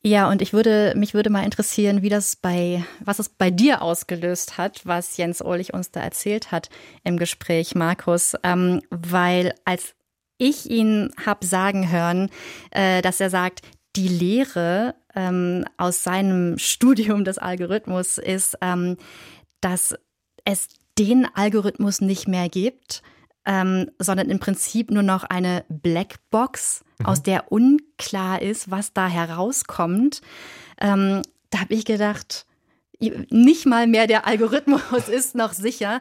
Ja, 0.03 0.31
und 0.31 0.41
ich 0.41 0.55
würde, 0.55 0.95
mich 0.97 1.13
würde 1.13 1.29
mal 1.29 1.45
interessieren, 1.45 2.01
wie 2.01 2.09
das 2.09 2.35
bei, 2.35 2.83
was 3.05 3.19
es 3.19 3.29
bei 3.29 3.51
dir 3.51 3.83
ausgelöst 3.83 4.57
hat, 4.57 4.81
was 4.85 5.19
Jens 5.19 5.45
Ohlich 5.45 5.75
uns 5.75 5.91
da 5.91 6.01
erzählt 6.01 6.53
hat 6.53 6.71
im 7.05 7.19
Gespräch, 7.19 7.75
Markus, 7.75 8.35
ähm, 8.43 8.81
weil 8.89 9.55
als 9.67 9.95
ich 10.39 10.71
ihn 10.71 11.13
hab 11.23 11.45
sagen 11.45 11.93
hören, 11.93 12.31
äh, 12.71 13.03
dass 13.03 13.21
er 13.21 13.29
sagt, 13.29 13.61
die 13.95 14.09
Lehre 14.09 14.95
ähm, 15.15 15.67
aus 15.77 16.03
seinem 16.03 16.57
Studium 16.57 17.25
des 17.25 17.37
Algorithmus 17.37 18.17
ist, 18.17 18.57
ähm, 18.63 18.97
dass 19.61 19.95
es 20.47 20.69
den 20.99 21.27
Algorithmus 21.35 22.01
nicht 22.01 22.27
mehr 22.27 22.49
gibt, 22.49 23.03
ähm, 23.51 23.91
sondern 23.99 24.31
im 24.31 24.39
Prinzip 24.39 24.93
nur 24.93 25.03
noch 25.03 25.25
eine 25.25 25.65
Blackbox 25.69 26.85
mhm. 26.99 27.07
aus 27.07 27.23
der 27.25 27.51
unklar 27.51 28.41
ist, 28.41 28.71
was 28.71 28.93
da 28.93 29.09
herauskommt. 29.09 30.21
Ähm, 30.81 31.23
da 31.51 31.59
habe 31.59 31.75
ich 31.75 31.85
gedacht, 31.85 32.47
nicht 33.01 33.67
mal 33.67 33.89
mehr 33.89 34.07
der 34.07 34.25
Algorithmus 34.29 35.09
ist 35.09 35.35
noch 35.35 35.53
sicher. 35.53 36.01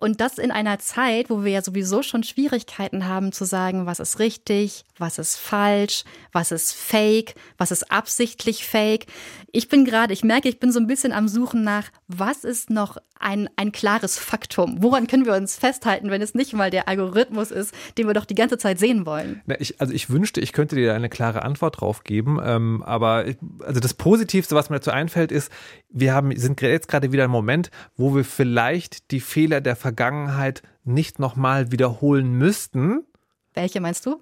Und 0.00 0.20
das 0.20 0.38
in 0.38 0.52
einer 0.52 0.78
Zeit, 0.78 1.28
wo 1.28 1.42
wir 1.42 1.50
ja 1.50 1.62
sowieso 1.62 2.02
schon 2.02 2.22
Schwierigkeiten 2.22 3.08
haben 3.08 3.32
zu 3.32 3.44
sagen, 3.44 3.84
was 3.84 3.98
ist 3.98 4.20
richtig, 4.20 4.84
was 4.96 5.18
ist 5.18 5.36
falsch, 5.36 6.04
was 6.30 6.52
ist 6.52 6.72
fake, 6.72 7.34
was 7.56 7.72
ist 7.72 7.90
absichtlich 7.90 8.64
fake. 8.64 9.06
Ich 9.50 9.68
bin 9.68 9.84
gerade, 9.84 10.12
ich 10.12 10.22
merke, 10.22 10.48
ich 10.48 10.60
bin 10.60 10.70
so 10.70 10.78
ein 10.78 10.86
bisschen 10.86 11.12
am 11.12 11.26
Suchen 11.26 11.64
nach, 11.64 11.90
was 12.06 12.44
ist 12.44 12.70
noch 12.70 12.98
ein, 13.18 13.48
ein 13.56 13.72
klares 13.72 14.18
Faktum? 14.18 14.82
Woran 14.82 15.08
können 15.08 15.26
wir 15.26 15.34
uns 15.34 15.56
festhalten, 15.56 16.10
wenn 16.10 16.22
es 16.22 16.34
nicht 16.34 16.52
mal 16.52 16.70
der 16.70 16.86
Algorithmus 16.86 17.50
ist, 17.50 17.74
den 17.96 18.06
wir 18.06 18.14
doch 18.14 18.24
die 18.24 18.34
ganze 18.34 18.58
Zeit 18.58 18.78
sehen 18.78 19.06
wollen? 19.06 19.42
Na, 19.46 19.56
ich, 19.60 19.80
also 19.80 19.92
ich 19.92 20.10
wünschte, 20.10 20.40
ich 20.40 20.52
könnte 20.52 20.76
dir 20.76 20.94
eine 20.94 21.08
klare 21.08 21.42
Antwort 21.42 21.80
drauf 21.80 22.04
geben. 22.04 22.38
Ähm, 22.42 22.82
aber 22.84 23.24
also 23.64 23.80
das 23.80 23.94
Positivste, 23.94 24.54
was 24.54 24.70
mir 24.70 24.76
dazu 24.76 24.90
einfällt, 24.90 25.32
ist, 25.32 25.50
wir 25.90 26.14
haben, 26.14 26.36
sind 26.36 26.60
jetzt 26.60 26.88
gerade 26.88 27.12
wieder 27.12 27.24
ein 27.24 27.30
Moment, 27.30 27.70
wo 27.96 28.14
wir 28.14 28.24
vielleicht 28.24 29.10
die 29.10 29.20
Fehler 29.20 29.60
der 29.60 29.76
Vergangenheit 29.88 30.62
nicht 30.84 31.18
nochmal 31.18 31.72
wiederholen 31.72 32.32
müssten. 32.32 33.04
Welche 33.54 33.80
meinst 33.80 34.04
du? 34.06 34.20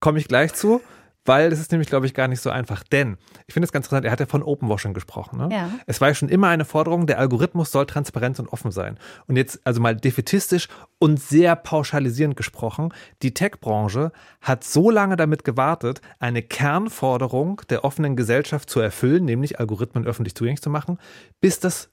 Komme 0.00 0.18
ich 0.18 0.28
gleich 0.28 0.54
zu 0.54 0.80
weil 1.24 1.52
es 1.52 1.60
ist 1.60 1.70
nämlich, 1.70 1.88
glaube 1.88 2.06
ich, 2.06 2.14
gar 2.14 2.28
nicht 2.28 2.40
so 2.40 2.50
einfach. 2.50 2.82
Denn 2.82 3.16
ich 3.46 3.54
finde 3.54 3.66
es 3.66 3.72
ganz 3.72 3.86
interessant, 3.86 4.04
er 4.04 4.12
hat 4.12 4.20
ja 4.20 4.26
von 4.26 4.42
Openwashing 4.42 4.94
gesprochen. 4.94 5.38
Ne? 5.38 5.48
Ja. 5.52 5.70
Es 5.86 6.00
war 6.00 6.08
ja 6.08 6.14
schon 6.14 6.28
immer 6.28 6.48
eine 6.48 6.64
Forderung, 6.64 7.06
der 7.06 7.18
Algorithmus 7.18 7.70
soll 7.70 7.86
transparent 7.86 8.40
und 8.40 8.48
offen 8.48 8.72
sein. 8.72 8.98
Und 9.26 9.36
jetzt 9.36 9.60
also 9.64 9.80
mal 9.80 9.94
defetistisch 9.94 10.68
und 10.98 11.20
sehr 11.20 11.54
pauschalisierend 11.54 12.36
gesprochen, 12.36 12.92
die 13.22 13.34
Tech-Branche 13.34 14.12
hat 14.40 14.64
so 14.64 14.90
lange 14.90 15.16
damit 15.16 15.44
gewartet, 15.44 16.00
eine 16.18 16.42
Kernforderung 16.42 17.62
der 17.70 17.84
offenen 17.84 18.16
Gesellschaft 18.16 18.68
zu 18.68 18.80
erfüllen, 18.80 19.24
nämlich 19.24 19.60
Algorithmen 19.60 20.06
öffentlich 20.06 20.34
zugänglich 20.34 20.62
zu 20.62 20.70
machen, 20.70 20.98
bis 21.40 21.60
das 21.60 21.90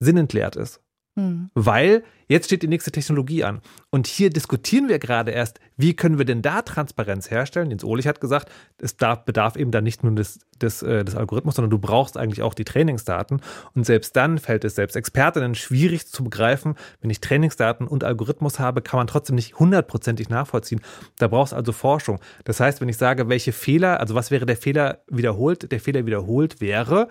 sinnentleert 0.00 0.56
ist. 0.56 0.80
Mhm. 1.14 1.50
Weil 1.54 2.04
jetzt 2.28 2.46
steht 2.46 2.62
die 2.62 2.68
nächste 2.68 2.90
Technologie 2.90 3.44
an. 3.44 3.60
Und 3.90 4.06
hier 4.06 4.30
diskutieren 4.30 4.88
wir 4.88 4.98
gerade 4.98 5.30
erst, 5.30 5.60
wie 5.76 5.94
können 5.94 6.16
wir 6.16 6.24
denn 6.24 6.40
da 6.40 6.62
Transparenz 6.62 7.30
herstellen? 7.30 7.68
Jens 7.68 7.84
Ohlich 7.84 8.06
hat 8.06 8.20
gesagt, 8.20 8.50
es 8.78 8.96
darf, 8.96 9.26
bedarf 9.26 9.56
eben 9.56 9.70
dann 9.70 9.84
nicht 9.84 10.02
nur 10.02 10.14
des, 10.14 10.38
des, 10.60 10.82
äh, 10.82 11.04
des 11.04 11.14
Algorithmus, 11.14 11.56
sondern 11.56 11.70
du 11.70 11.78
brauchst 11.78 12.16
eigentlich 12.16 12.40
auch 12.40 12.54
die 12.54 12.64
Trainingsdaten. 12.64 13.42
Und 13.74 13.84
selbst 13.84 14.16
dann 14.16 14.38
fällt 14.38 14.64
es 14.64 14.74
selbst 14.74 14.96
Expertinnen 14.96 15.54
schwierig 15.54 16.06
zu 16.06 16.24
begreifen, 16.24 16.76
wenn 17.02 17.10
ich 17.10 17.20
Trainingsdaten 17.20 17.86
und 17.86 18.04
Algorithmus 18.04 18.58
habe, 18.58 18.80
kann 18.80 18.98
man 18.98 19.06
trotzdem 19.06 19.36
nicht 19.36 19.58
hundertprozentig 19.58 20.30
nachvollziehen. 20.30 20.80
Da 21.18 21.28
brauchst 21.28 21.52
also 21.52 21.72
Forschung. 21.72 22.20
Das 22.44 22.58
heißt, 22.58 22.80
wenn 22.80 22.88
ich 22.88 22.96
sage, 22.96 23.28
welche 23.28 23.52
Fehler, 23.52 24.00
also 24.00 24.14
was 24.14 24.30
wäre 24.30 24.46
der 24.46 24.56
Fehler 24.56 25.02
wiederholt? 25.08 25.70
Der 25.70 25.80
Fehler 25.80 26.06
wiederholt 26.06 26.62
wäre, 26.62 27.08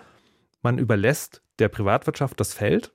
man 0.64 0.80
überlässt 0.80 1.44
der 1.60 1.70
Privatwirtschaft 1.70 2.40
das 2.40 2.56
Feld 2.56 2.94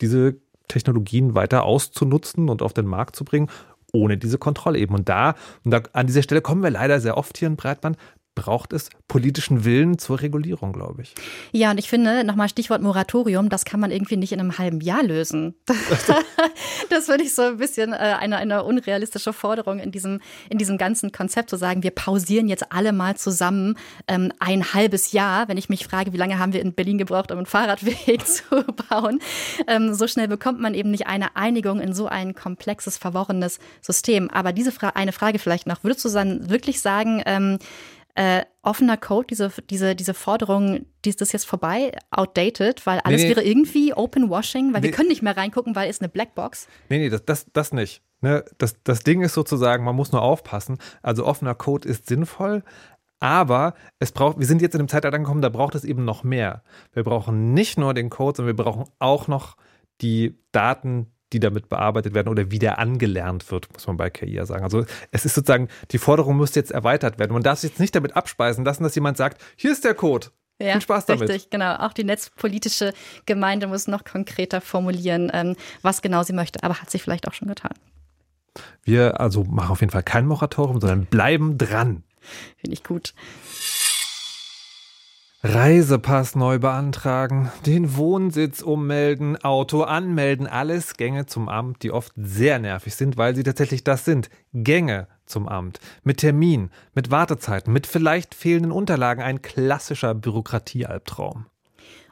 diese 0.00 0.36
Technologien 0.68 1.34
weiter 1.34 1.64
auszunutzen 1.64 2.48
und 2.48 2.62
auf 2.62 2.72
den 2.72 2.86
Markt 2.86 3.16
zu 3.16 3.24
bringen, 3.24 3.48
ohne 3.92 4.16
diese 4.16 4.38
Kontrolle 4.38 4.78
eben. 4.78 4.94
Und 4.94 5.08
da, 5.08 5.34
und 5.64 5.72
da 5.72 5.82
an 5.92 6.06
dieser 6.06 6.22
Stelle 6.22 6.40
kommen 6.40 6.62
wir 6.62 6.70
leider 6.70 7.00
sehr 7.00 7.16
oft 7.16 7.36
hier 7.36 7.48
in 7.48 7.56
Breitband, 7.56 7.96
braucht 8.40 8.72
es 8.72 8.88
politischen 9.06 9.66
Willen 9.66 9.98
zur 9.98 10.22
Regulierung, 10.22 10.72
glaube 10.72 11.02
ich. 11.02 11.14
Ja, 11.52 11.72
und 11.72 11.78
ich 11.78 11.90
finde, 11.90 12.24
nochmal 12.24 12.48
Stichwort 12.48 12.80
Moratorium, 12.80 13.50
das 13.50 13.66
kann 13.66 13.80
man 13.80 13.90
irgendwie 13.90 14.16
nicht 14.16 14.32
in 14.32 14.40
einem 14.40 14.56
halben 14.56 14.80
Jahr 14.80 15.02
lösen. 15.02 15.54
das 16.88 17.04
finde 17.04 17.24
ich 17.24 17.34
so 17.34 17.42
ein 17.42 17.58
bisschen 17.58 17.92
äh, 17.92 17.96
eine, 17.96 18.38
eine 18.38 18.64
unrealistische 18.64 19.34
Forderung 19.34 19.78
in 19.78 19.92
diesem, 19.92 20.20
in 20.48 20.56
diesem 20.56 20.78
ganzen 20.78 21.12
Konzept, 21.12 21.50
zu 21.50 21.56
sagen, 21.56 21.82
wir 21.82 21.90
pausieren 21.90 22.48
jetzt 22.48 22.72
alle 22.72 22.92
mal 22.92 23.14
zusammen 23.16 23.76
ähm, 24.08 24.32
ein 24.38 24.72
halbes 24.72 25.12
Jahr. 25.12 25.48
Wenn 25.48 25.58
ich 25.58 25.68
mich 25.68 25.84
frage, 25.84 26.14
wie 26.14 26.16
lange 26.16 26.38
haben 26.38 26.54
wir 26.54 26.62
in 26.62 26.72
Berlin 26.72 26.96
gebraucht, 26.96 27.32
um 27.32 27.38
einen 27.38 27.46
Fahrradweg 27.46 28.26
zu 28.26 28.64
bauen, 28.88 29.20
ähm, 29.66 29.92
so 29.92 30.06
schnell 30.06 30.28
bekommt 30.28 30.60
man 30.60 30.72
eben 30.72 30.90
nicht 30.90 31.08
eine 31.08 31.36
Einigung 31.36 31.78
in 31.80 31.92
so 31.92 32.06
ein 32.06 32.34
komplexes, 32.34 32.96
verworrenes 32.96 33.58
System. 33.82 34.30
Aber 34.30 34.54
diese 34.54 34.72
Fra 34.72 34.90
eine 34.94 35.12
Frage 35.12 35.38
vielleicht 35.38 35.66
noch, 35.66 35.84
würdest 35.84 36.04
du 36.06 36.08
dann 36.08 36.48
wirklich 36.48 36.80
sagen, 36.80 37.22
ähm, 37.26 37.58
äh, 38.14 38.42
offener 38.62 38.96
Code, 38.96 39.26
diese, 39.28 39.50
diese, 39.70 39.94
diese 39.94 40.14
Forderung, 40.14 40.86
die 41.04 41.10
ist 41.10 41.20
das 41.20 41.32
jetzt 41.32 41.46
vorbei, 41.46 41.92
outdated, 42.10 42.84
weil 42.86 43.00
alles 43.00 43.22
nee, 43.22 43.28
nee. 43.28 43.36
wäre 43.36 43.44
irgendwie 43.44 43.94
Open 43.94 44.28
Washing, 44.28 44.72
weil 44.72 44.80
nee. 44.80 44.88
wir 44.88 44.92
können 44.92 45.08
nicht 45.08 45.22
mehr 45.22 45.36
reingucken, 45.36 45.74
weil 45.76 45.88
es 45.88 46.00
eine 46.00 46.08
Blackbox. 46.08 46.68
Nee, 46.88 46.98
nee, 46.98 47.08
das, 47.08 47.24
das, 47.24 47.46
das 47.52 47.72
nicht. 47.72 48.02
Ne? 48.20 48.44
Das, 48.58 48.76
das 48.84 49.00
Ding 49.00 49.22
ist 49.22 49.34
sozusagen, 49.34 49.84
man 49.84 49.96
muss 49.96 50.12
nur 50.12 50.22
aufpassen. 50.22 50.78
Also 51.02 51.24
offener 51.24 51.54
Code 51.54 51.88
ist 51.88 52.06
sinnvoll, 52.06 52.62
aber 53.20 53.74
es 53.98 54.12
braucht, 54.12 54.38
wir 54.38 54.46
sind 54.46 54.62
jetzt 54.62 54.74
in 54.74 54.80
einem 54.80 54.88
Zeitalter 54.88 55.16
angekommen, 55.16 55.42
da 55.42 55.50
braucht 55.50 55.74
es 55.74 55.84
eben 55.84 56.04
noch 56.04 56.24
mehr. 56.24 56.62
Wir 56.92 57.04
brauchen 57.04 57.52
nicht 57.54 57.78
nur 57.78 57.94
den 57.94 58.10
Code, 58.10 58.38
sondern 58.38 58.56
wir 58.56 58.64
brauchen 58.64 58.86
auch 58.98 59.28
noch 59.28 59.56
die 60.00 60.38
Daten, 60.52 61.12
die 61.32 61.40
damit 61.40 61.68
bearbeitet 61.68 62.14
werden 62.14 62.28
oder 62.28 62.50
wieder 62.50 62.78
angelernt 62.78 63.50
wird, 63.50 63.72
muss 63.72 63.86
man 63.86 63.96
bei 63.96 64.10
KI 64.10 64.34
ja 64.34 64.46
sagen. 64.46 64.64
Also 64.64 64.84
es 65.10 65.24
ist 65.24 65.34
sozusagen, 65.34 65.68
die 65.90 65.98
Forderung 65.98 66.36
müsste 66.36 66.60
jetzt 66.60 66.72
erweitert 66.72 67.18
werden. 67.18 67.32
Man 67.32 67.42
darf 67.42 67.60
sich 67.60 67.70
jetzt 67.70 67.80
nicht 67.80 67.94
damit 67.94 68.16
abspeisen 68.16 68.64
lassen, 68.64 68.82
dass 68.82 68.94
jemand 68.94 69.16
sagt, 69.16 69.40
hier 69.56 69.72
ist 69.72 69.84
der 69.84 69.94
Code. 69.94 70.28
Ja, 70.60 70.72
Viel 70.72 70.82
Spaß 70.82 71.06
damit. 71.06 71.28
Richtig, 71.28 71.50
genau. 71.50 71.76
Auch 71.76 71.92
die 71.92 72.04
netzpolitische 72.04 72.92
Gemeinde 73.24 73.66
muss 73.66 73.86
noch 73.86 74.04
konkreter 74.04 74.60
formulieren, 74.60 75.30
ähm, 75.32 75.56
was 75.80 76.02
genau 76.02 76.22
sie 76.22 76.34
möchte, 76.34 76.62
aber 76.62 76.80
hat 76.80 76.90
sie 76.90 76.98
vielleicht 76.98 77.26
auch 77.26 77.32
schon 77.32 77.48
getan. 77.48 77.72
Wir 78.82 79.20
also 79.20 79.44
machen 79.44 79.70
auf 79.70 79.80
jeden 79.80 79.92
Fall 79.92 80.02
kein 80.02 80.26
Moratorium, 80.26 80.80
sondern 80.80 81.06
bleiben 81.06 81.56
dran. 81.56 82.02
Finde 82.58 82.74
ich 82.74 82.84
gut. 82.84 83.14
Reisepass 85.42 86.36
neu 86.36 86.58
beantragen, 86.58 87.50
den 87.64 87.96
Wohnsitz 87.96 88.60
ummelden, 88.60 89.42
Auto 89.42 89.84
anmelden, 89.84 90.46
alles 90.46 90.98
Gänge 90.98 91.24
zum 91.24 91.48
Amt, 91.48 91.82
die 91.82 91.92
oft 91.92 92.12
sehr 92.14 92.58
nervig 92.58 92.94
sind, 92.94 93.16
weil 93.16 93.34
sie 93.34 93.42
tatsächlich 93.42 93.82
das 93.82 94.04
sind. 94.04 94.28
Gänge 94.52 95.08
zum 95.24 95.48
Amt. 95.48 95.80
Mit 96.02 96.18
Termin, 96.18 96.68
mit 96.94 97.10
Wartezeiten, 97.10 97.72
mit 97.72 97.86
vielleicht 97.86 98.34
fehlenden 98.34 98.70
Unterlagen, 98.70 99.22
ein 99.22 99.40
klassischer 99.40 100.14
Bürokratiealbtraum. 100.14 101.46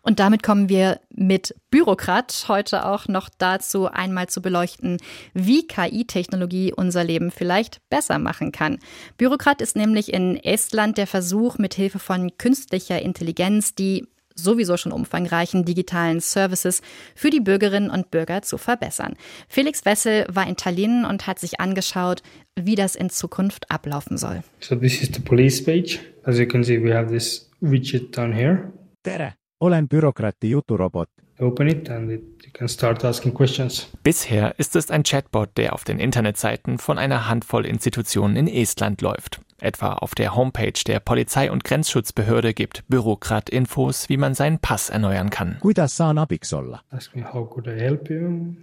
Und 0.02 0.20
damit 0.20 0.42
kommen 0.42 0.68
wir 0.68 1.00
mit 1.10 1.54
Bürokrat 1.70 2.46
heute 2.48 2.86
auch 2.86 3.08
noch 3.08 3.28
dazu, 3.36 3.86
einmal 3.86 4.28
zu 4.28 4.40
beleuchten, 4.40 4.98
wie 5.34 5.66
KI-Technologie 5.66 6.72
unser 6.72 7.04
Leben 7.04 7.30
vielleicht 7.30 7.80
besser 7.90 8.18
machen 8.18 8.52
kann. 8.52 8.78
Bürokrat 9.16 9.60
ist 9.60 9.76
nämlich 9.76 10.12
in 10.12 10.36
Estland 10.36 10.98
der 10.98 11.06
Versuch, 11.06 11.58
mit 11.58 11.74
Hilfe 11.74 11.98
von 11.98 12.36
künstlicher 12.38 13.00
Intelligenz 13.02 13.74
die 13.74 14.06
sowieso 14.34 14.76
schon 14.76 14.92
umfangreichen 14.92 15.64
digitalen 15.64 16.20
Services 16.20 16.80
für 17.16 17.30
die 17.30 17.40
Bürgerinnen 17.40 17.90
und 17.90 18.12
Bürger 18.12 18.42
zu 18.42 18.56
verbessern. 18.56 19.14
Felix 19.48 19.84
Wessel 19.84 20.26
war 20.28 20.46
in 20.46 20.56
Tallinn 20.56 21.04
und 21.04 21.26
hat 21.26 21.40
sich 21.40 21.58
angeschaut, 21.58 22.22
wie 22.54 22.76
das 22.76 22.94
in 22.94 23.10
Zukunft 23.10 23.68
ablaufen 23.70 24.16
soll. 24.16 24.42
So 24.60 24.76
this 24.76 25.02
is 25.02 25.10
the 25.12 25.20
police 25.20 25.62
page. 25.62 25.98
As 26.22 26.38
you 26.38 26.46
can 26.46 26.62
see, 26.62 26.80
we 26.80 26.94
have 26.94 27.10
this 27.10 27.50
widget 27.60 28.16
down 28.16 28.32
here. 28.32 28.72
tere, 29.02 29.34
olen 29.60 29.88
bürokrati 29.88 30.50
juturobot. 30.50 31.08
Open 31.40 31.68
it 31.68 31.88
and 31.88 32.10
it, 32.10 32.20
you 32.44 32.52
can 32.52 32.68
start 32.68 33.04
asking 33.04 33.34
questions. 33.34 33.88
Bisher 34.02 34.58
ist 34.58 34.74
es 34.74 34.90
ein 34.90 35.04
Chatbot, 35.04 35.56
der 35.56 35.72
auf 35.72 35.84
den 35.84 36.00
Internetseiten 36.00 36.78
von 36.78 36.98
einer 36.98 37.28
Handvoll 37.28 37.64
Institutionen 37.64 38.36
in 38.36 38.48
Estland 38.48 39.02
läuft. 39.02 39.40
Etwa 39.60 39.94
auf 39.94 40.14
der 40.14 40.34
Homepage 40.34 40.80
der 40.86 41.00
Polizei- 41.00 41.50
und 41.50 41.64
Grenzschutzbehörde 41.64 42.54
gibt 42.54 42.84
Bürokrat 42.88 43.50
Infos, 43.50 44.08
wie 44.08 44.16
man 44.16 44.34
seinen 44.34 44.58
Pass 44.58 44.90
erneuern 44.90 45.30
kann. 45.30 45.58
Kuidas 45.60 45.96
saan 45.96 46.18
abiks 46.18 46.52
olla? 46.52 46.82
Ask 46.90 47.14
me 47.14 47.24
how 47.24 47.48
could 47.48 47.66
I 47.66 47.78
help 47.80 48.10
you. 48.10 48.54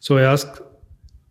So 0.00 0.18
I 0.18 0.24
asked 0.24 0.62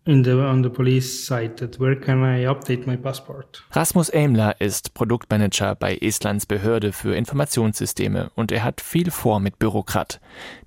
the 0.06 0.32
on 0.32 0.64
the 0.64 0.70
police 0.70 1.26
site 1.26 1.58
that 1.58 1.80
where 1.80 1.96
can 1.96 2.24
I 2.24 2.46
update 2.46 2.88
my 2.88 2.98
passport? 2.98 3.64
Rasmus 3.72 4.10
Aimler 4.10 4.60
ist 4.60 4.96
Produktmanager 4.96 5.76
bei 5.76 5.96
Estlands 5.96 6.48
Behörde 6.48 6.92
für 6.92 7.16
Informationssysteme 7.16 8.32
und 8.36 8.52
er 8.52 8.64
hat 8.64 8.82
viel 8.82 9.12
vor 9.12 9.40
mit 9.40 9.60
Bürokrat. 9.60 10.20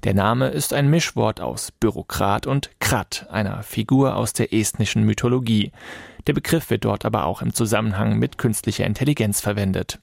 Der 0.04 0.14
Name 0.14 0.48
ist 0.48 0.72
ein 0.72 0.88
Mischwort 0.88 1.40
aus 1.40 1.72
Bürokrat 1.72 2.46
und 2.46 2.70
Krat, 2.78 3.26
einer 3.30 3.62
Figur 3.64 4.16
aus 4.16 4.34
der 4.34 4.52
estnischen 4.52 5.04
Mythologie. 5.04 5.72
Der 6.28 6.32
Begriff 6.32 6.70
wird 6.70 6.84
dort 6.84 7.04
aber 7.04 7.24
auch 7.24 7.42
im 7.42 7.52
Zusammenhang 7.52 8.18
mit 8.18 8.38
künstlicher 8.38 8.86
Intelligenz 8.86 9.40
verwendet. 9.40 9.98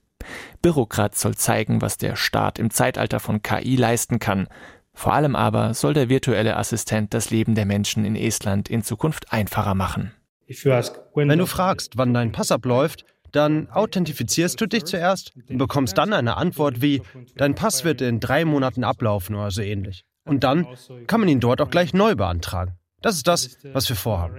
Bürokrat 0.61 1.15
soll 1.15 1.35
zeigen, 1.35 1.81
was 1.81 1.97
der 1.97 2.15
Staat 2.15 2.59
im 2.59 2.69
Zeitalter 2.69 3.19
von 3.19 3.41
KI 3.41 3.75
leisten 3.75 4.19
kann. 4.19 4.47
Vor 4.93 5.13
allem 5.13 5.35
aber 5.35 5.73
soll 5.73 5.93
der 5.93 6.09
virtuelle 6.09 6.57
Assistent 6.57 7.13
das 7.13 7.29
Leben 7.31 7.55
der 7.55 7.65
Menschen 7.65 8.05
in 8.05 8.15
Estland 8.15 8.69
in 8.69 8.83
Zukunft 8.83 9.31
einfacher 9.31 9.73
machen. 9.73 10.11
Wenn 10.47 11.39
du 11.39 11.45
fragst, 11.45 11.97
wann 11.97 12.13
dein 12.13 12.31
Pass 12.31 12.51
abläuft, 12.51 13.05
dann 13.31 13.69
authentifizierst 13.69 14.59
du 14.59 14.67
dich 14.67 14.83
zuerst 14.83 15.33
und 15.49 15.57
bekommst 15.57 15.97
dann 15.97 16.11
eine 16.11 16.35
Antwort 16.35 16.81
wie, 16.81 17.01
dein 17.35 17.55
Pass 17.55 17.85
wird 17.85 18.01
in 18.01 18.19
drei 18.19 18.43
Monaten 18.43 18.83
ablaufen 18.83 19.35
oder 19.35 19.51
so 19.51 19.61
ähnlich. 19.61 20.03
Und 20.25 20.43
dann 20.43 20.67
kann 21.07 21.21
man 21.21 21.29
ihn 21.29 21.39
dort 21.39 21.61
auch 21.61 21.69
gleich 21.69 21.93
neu 21.93 22.15
beantragen. 22.15 22.73
Das 23.01 23.15
ist 23.15 23.27
das, 23.27 23.57
was 23.73 23.89
wir 23.89 23.95
vorhaben. 23.95 24.35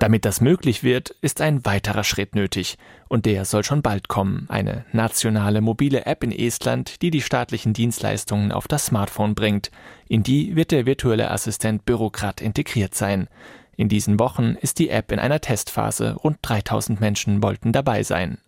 Damit 0.00 0.24
das 0.24 0.40
möglich 0.40 0.82
wird, 0.82 1.10
ist 1.20 1.40
ein 1.40 1.64
weiterer 1.64 2.02
Schritt 2.02 2.34
nötig. 2.34 2.76
Und 3.08 3.26
der 3.26 3.44
soll 3.44 3.62
schon 3.62 3.80
bald 3.80 4.08
kommen. 4.08 4.46
Eine 4.48 4.84
nationale 4.92 5.60
mobile 5.60 6.04
App 6.04 6.24
in 6.24 6.32
Estland, 6.32 7.00
die 7.00 7.12
die 7.12 7.22
staatlichen 7.22 7.72
Dienstleistungen 7.72 8.50
auf 8.50 8.66
das 8.66 8.86
Smartphone 8.86 9.36
bringt. 9.36 9.70
In 10.08 10.24
die 10.24 10.56
wird 10.56 10.72
der 10.72 10.84
virtuelle 10.84 11.30
Assistent 11.30 11.84
Bürokrat 11.84 12.40
integriert 12.40 12.96
sein. 12.96 13.28
In 13.76 13.88
diesen 13.88 14.18
Wochen 14.18 14.56
ist 14.60 14.80
die 14.80 14.90
App 14.90 15.12
in 15.12 15.20
einer 15.20 15.40
Testphase. 15.40 16.14
Rund 16.14 16.38
3000 16.42 17.00
Menschen 17.00 17.40
wollten 17.40 17.72
dabei 17.72 18.02
sein. 18.02 18.38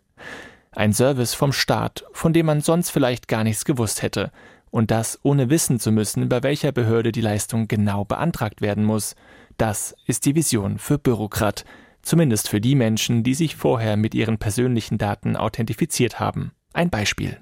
Ein 0.72 0.92
Service 0.92 1.34
vom 1.34 1.52
Staat, 1.52 2.04
von 2.12 2.32
dem 2.32 2.46
man 2.46 2.60
sonst 2.60 2.90
vielleicht 2.90 3.28
gar 3.28 3.44
nichts 3.44 3.64
gewusst 3.64 4.02
hätte. 4.02 4.32
Und 4.72 4.90
das 4.90 5.20
ohne 5.22 5.50
wissen 5.50 5.78
zu 5.78 5.92
müssen, 5.92 6.30
bei 6.30 6.42
welcher 6.42 6.72
Behörde 6.72 7.12
die 7.12 7.20
Leistung 7.20 7.68
genau 7.68 8.06
beantragt 8.06 8.62
werden 8.62 8.84
muss. 8.84 9.14
Das 9.58 9.94
ist 10.06 10.24
die 10.24 10.34
Vision 10.34 10.78
für 10.78 10.98
Bürokrat. 10.98 11.66
Zumindest 12.00 12.48
für 12.48 12.60
die 12.60 12.74
Menschen, 12.74 13.22
die 13.22 13.34
sich 13.34 13.54
vorher 13.54 13.98
mit 13.98 14.14
ihren 14.14 14.38
persönlichen 14.38 14.96
Daten 14.96 15.36
authentifiziert 15.36 16.20
haben. 16.20 16.52
Ein 16.72 16.88
Beispiel. 16.88 17.38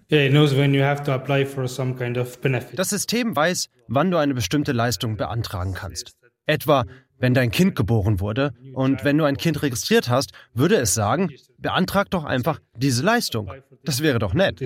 Das 2.74 2.90
System 2.90 3.36
weiß, 3.36 3.68
wann 3.86 4.10
du 4.10 4.16
eine 4.16 4.34
bestimmte 4.34 4.72
Leistung 4.72 5.16
beantragen 5.16 5.74
kannst. 5.74 6.16
Etwa, 6.46 6.84
wenn 7.18 7.32
dein 7.32 7.52
Kind 7.52 7.76
geboren 7.76 8.18
wurde 8.18 8.54
und 8.74 9.04
wenn 9.04 9.16
du 9.16 9.24
ein 9.24 9.36
Kind 9.36 9.62
registriert 9.62 10.08
hast, 10.08 10.32
würde 10.52 10.74
es 10.74 10.94
sagen, 10.94 11.30
beantrag 11.58 12.10
doch 12.10 12.24
einfach 12.24 12.58
diese 12.74 13.04
Leistung. 13.04 13.52
Das 13.84 14.02
wäre 14.02 14.18
doch 14.18 14.34
nett. 14.34 14.60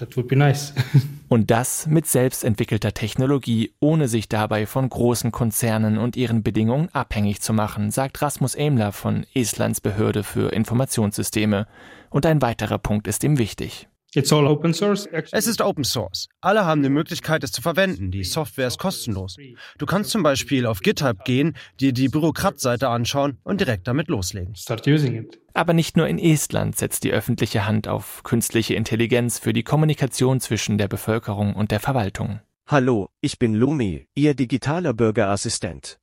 That 0.00 0.16
would 0.16 0.28
be 0.28 0.36
nice. 0.36 0.72
Und 1.28 1.50
das 1.50 1.86
mit 1.86 2.06
selbstentwickelter 2.06 2.94
Technologie, 2.94 3.74
ohne 3.80 4.08
sich 4.08 4.30
dabei 4.30 4.64
von 4.66 4.88
großen 4.88 5.30
Konzernen 5.30 5.98
und 5.98 6.16
ihren 6.16 6.42
Bedingungen 6.42 6.88
abhängig 6.92 7.42
zu 7.42 7.52
machen, 7.52 7.90
sagt 7.90 8.20
Rasmus 8.20 8.56
Aimler 8.56 8.92
von 8.92 9.26
Estlands 9.34 9.82
Behörde 9.82 10.24
für 10.24 10.52
Informationssysteme. 10.52 11.66
Und 12.08 12.24
ein 12.24 12.40
weiterer 12.40 12.78
Punkt 12.78 13.06
ist 13.06 13.22
ihm 13.22 13.36
wichtig. 13.36 13.89
It's 14.12 14.32
all 14.32 14.46
open 14.48 14.74
source. 14.74 15.06
Es 15.30 15.46
ist 15.46 15.60
Open 15.60 15.84
Source. 15.84 16.28
Alle 16.40 16.64
haben 16.64 16.82
die 16.82 16.88
Möglichkeit, 16.88 17.44
es 17.44 17.52
zu 17.52 17.62
verwenden. 17.62 18.10
Die 18.10 18.24
Software 18.24 18.66
ist 18.66 18.78
kostenlos. 18.78 19.36
Du 19.78 19.86
kannst 19.86 20.10
zum 20.10 20.24
Beispiel 20.24 20.66
auf 20.66 20.80
GitHub 20.80 21.24
gehen, 21.24 21.56
dir 21.78 21.92
die 21.92 22.08
Bürokrat-Seite 22.08 22.88
anschauen 22.88 23.38
und 23.44 23.60
direkt 23.60 23.86
damit 23.86 24.08
loslegen. 24.08 24.56
Start 24.56 24.88
using 24.88 25.14
it. 25.14 25.40
Aber 25.54 25.74
nicht 25.74 25.96
nur 25.96 26.08
in 26.08 26.18
Estland 26.18 26.76
setzt 26.76 27.04
die 27.04 27.12
öffentliche 27.12 27.66
Hand 27.66 27.86
auf 27.86 28.24
künstliche 28.24 28.74
Intelligenz 28.74 29.38
für 29.38 29.52
die 29.52 29.62
Kommunikation 29.62 30.40
zwischen 30.40 30.76
der 30.76 30.88
Bevölkerung 30.88 31.54
und 31.54 31.70
der 31.70 31.80
Verwaltung. 31.80 32.40
Hallo, 32.66 33.10
ich 33.20 33.38
bin 33.38 33.54
Lumi, 33.54 34.08
Ihr 34.16 34.34
digitaler 34.34 34.92
Bürgerassistent. 34.92 36.00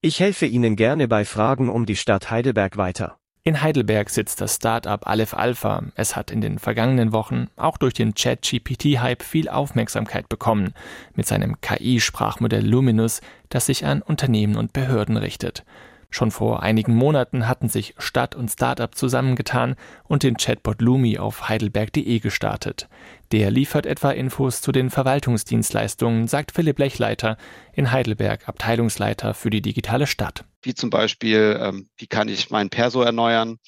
Ich 0.00 0.20
helfe 0.20 0.46
Ihnen 0.46 0.74
gerne 0.74 1.06
bei 1.06 1.26
Fragen 1.26 1.68
um 1.68 1.84
die 1.84 1.96
Stadt 1.96 2.30
Heidelberg 2.30 2.78
weiter. 2.78 3.19
In 3.42 3.62
Heidelberg 3.62 4.10
sitzt 4.10 4.42
das 4.42 4.56
Start-up 4.56 5.06
Aleph 5.06 5.32
Alpha. 5.32 5.82
Es 5.94 6.14
hat 6.14 6.30
in 6.30 6.42
den 6.42 6.58
vergangenen 6.58 7.12
Wochen 7.12 7.46
auch 7.56 7.78
durch 7.78 7.94
den 7.94 8.14
Chat-GPT-Hype 8.14 9.22
viel 9.22 9.48
Aufmerksamkeit 9.48 10.28
bekommen 10.28 10.74
mit 11.14 11.26
seinem 11.26 11.58
KI-Sprachmodell 11.62 12.66
Luminous, 12.66 13.22
das 13.48 13.64
sich 13.64 13.86
an 13.86 14.02
Unternehmen 14.02 14.56
und 14.56 14.74
Behörden 14.74 15.16
richtet. 15.16 15.64
Schon 16.10 16.32
vor 16.32 16.62
einigen 16.62 16.94
Monaten 16.94 17.46
hatten 17.46 17.68
sich 17.68 17.94
Stadt 17.96 18.34
und 18.34 18.50
Startup 18.50 18.92
zusammengetan 18.92 19.76
und 20.04 20.24
den 20.24 20.36
Chatbot 20.36 20.82
Lumi 20.82 21.18
auf 21.18 21.48
heidelberg.de 21.48 22.18
gestartet. 22.18 22.88
Der 23.30 23.52
liefert 23.52 23.86
etwa 23.86 24.10
Infos 24.10 24.60
zu 24.60 24.72
den 24.72 24.90
Verwaltungsdienstleistungen, 24.90 26.26
sagt 26.26 26.50
Philipp 26.50 26.80
Lechleiter 26.80 27.36
in 27.72 27.92
Heidelberg, 27.92 28.48
Abteilungsleiter 28.48 29.34
für 29.34 29.50
die 29.50 29.62
digitale 29.62 30.08
Stadt. 30.08 30.44
Wie 30.62 30.74
zum 30.74 30.90
Beispiel, 30.90 31.58
ähm, 31.60 31.88
wie 31.96 32.08
kann 32.08 32.28
ich 32.28 32.50
mein 32.50 32.70
Perso 32.70 33.02
erneuern? 33.02 33.58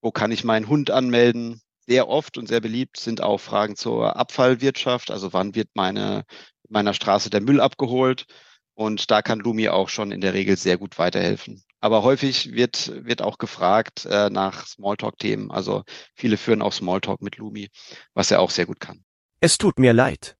Wo 0.00 0.12
kann 0.12 0.30
ich 0.30 0.44
meinen 0.44 0.68
Hund 0.68 0.92
anmelden? 0.92 1.60
Sehr 1.88 2.08
oft 2.08 2.38
und 2.38 2.46
sehr 2.46 2.60
beliebt 2.60 3.00
sind 3.00 3.22
auch 3.22 3.38
Fragen 3.38 3.74
zur 3.74 4.16
Abfallwirtschaft. 4.16 5.10
Also 5.10 5.32
wann 5.32 5.56
wird 5.56 5.70
meine, 5.74 6.24
meiner 6.68 6.94
Straße 6.94 7.28
der 7.28 7.40
Müll 7.40 7.60
abgeholt? 7.60 8.26
Und 8.74 9.10
da 9.10 9.22
kann 9.22 9.40
Lumi 9.40 9.68
auch 9.68 9.88
schon 9.88 10.12
in 10.12 10.20
der 10.20 10.34
Regel 10.34 10.56
sehr 10.56 10.78
gut 10.78 10.98
weiterhelfen. 10.98 11.64
Aber 11.80 12.02
häufig 12.02 12.52
wird, 12.52 12.92
wird 13.04 13.22
auch 13.22 13.38
gefragt 13.38 14.04
äh, 14.06 14.30
nach 14.30 14.66
Smalltalk-Themen. 14.66 15.50
Also 15.50 15.84
viele 16.14 16.36
führen 16.36 16.62
auch 16.62 16.72
Smalltalk 16.72 17.22
mit 17.22 17.36
Lumi, 17.36 17.68
was 18.14 18.30
er 18.30 18.40
auch 18.40 18.50
sehr 18.50 18.66
gut 18.66 18.80
kann. 18.80 19.04
Es 19.40 19.58
tut 19.58 19.78
mir 19.78 19.92
leid. 19.92 20.36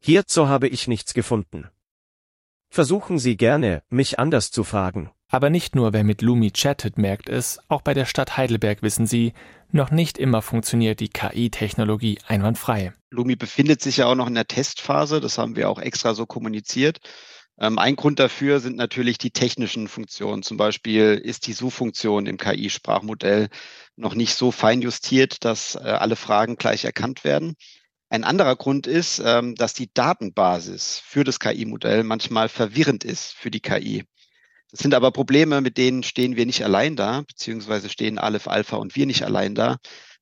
Hierzu 0.00 0.48
habe 0.48 0.68
ich 0.68 0.88
nichts 0.88 1.12
gefunden. 1.12 1.68
Versuchen 2.70 3.18
Sie 3.18 3.36
gerne, 3.36 3.82
mich 3.88 4.18
anders 4.18 4.50
zu 4.50 4.64
fragen. 4.64 5.10
Aber 5.30 5.50
nicht 5.50 5.74
nur 5.74 5.92
wer 5.92 6.04
mit 6.04 6.22
Lumi 6.22 6.52
chattet, 6.52 6.96
merkt 6.96 7.28
es, 7.28 7.58
auch 7.68 7.82
bei 7.82 7.92
der 7.92 8.06
Stadt 8.06 8.38
Heidelberg 8.38 8.80
wissen 8.80 9.06
sie, 9.06 9.34
noch 9.70 9.90
nicht 9.90 10.16
immer 10.16 10.40
funktioniert 10.40 11.00
die 11.00 11.10
KI-Technologie 11.10 12.18
einwandfrei. 12.26 12.94
Lumi 13.10 13.36
befindet 13.36 13.82
sich 13.82 13.98
ja 13.98 14.06
auch 14.06 14.14
noch 14.14 14.26
in 14.26 14.34
der 14.34 14.46
Testphase, 14.46 15.20
das 15.20 15.36
haben 15.36 15.54
wir 15.54 15.68
auch 15.68 15.78
extra 15.78 16.14
so 16.14 16.24
kommuniziert. 16.24 17.00
Ähm, 17.60 17.78
ein 17.78 17.96
Grund 17.96 18.18
dafür 18.18 18.60
sind 18.60 18.76
natürlich 18.76 19.18
die 19.18 19.30
technischen 19.30 19.88
Funktionen. 19.88 20.42
Zum 20.42 20.56
Beispiel 20.56 21.20
ist 21.22 21.46
die 21.46 21.52
Suchfunktion 21.52 22.26
im 22.26 22.36
KI-Sprachmodell 22.36 23.48
noch 23.96 24.14
nicht 24.14 24.34
so 24.34 24.52
fein 24.52 24.80
justiert, 24.80 25.44
dass 25.44 25.74
äh, 25.74 25.78
alle 25.78 26.16
Fragen 26.16 26.56
gleich 26.56 26.84
erkannt 26.84 27.24
werden. 27.24 27.54
Ein 28.10 28.24
anderer 28.24 28.56
Grund 28.56 28.86
ist, 28.86 29.20
ähm, 29.24 29.54
dass 29.54 29.74
die 29.74 29.92
Datenbasis 29.92 31.02
für 31.04 31.24
das 31.24 31.40
KI-Modell 31.40 32.04
manchmal 32.04 32.48
verwirrend 32.48 33.04
ist 33.04 33.32
für 33.32 33.50
die 33.50 33.60
KI. 33.60 34.04
Das 34.70 34.80
sind 34.80 34.94
aber 34.94 35.10
Probleme, 35.12 35.60
mit 35.60 35.78
denen 35.78 36.02
stehen 36.02 36.36
wir 36.36 36.46
nicht 36.46 36.62
allein 36.62 36.94
da, 36.94 37.22
beziehungsweise 37.22 37.88
stehen 37.88 38.18
Aleph 38.18 38.48
Alpha 38.48 38.76
und 38.76 38.96
wir 38.96 39.06
nicht 39.06 39.24
allein 39.24 39.54
da, 39.54 39.78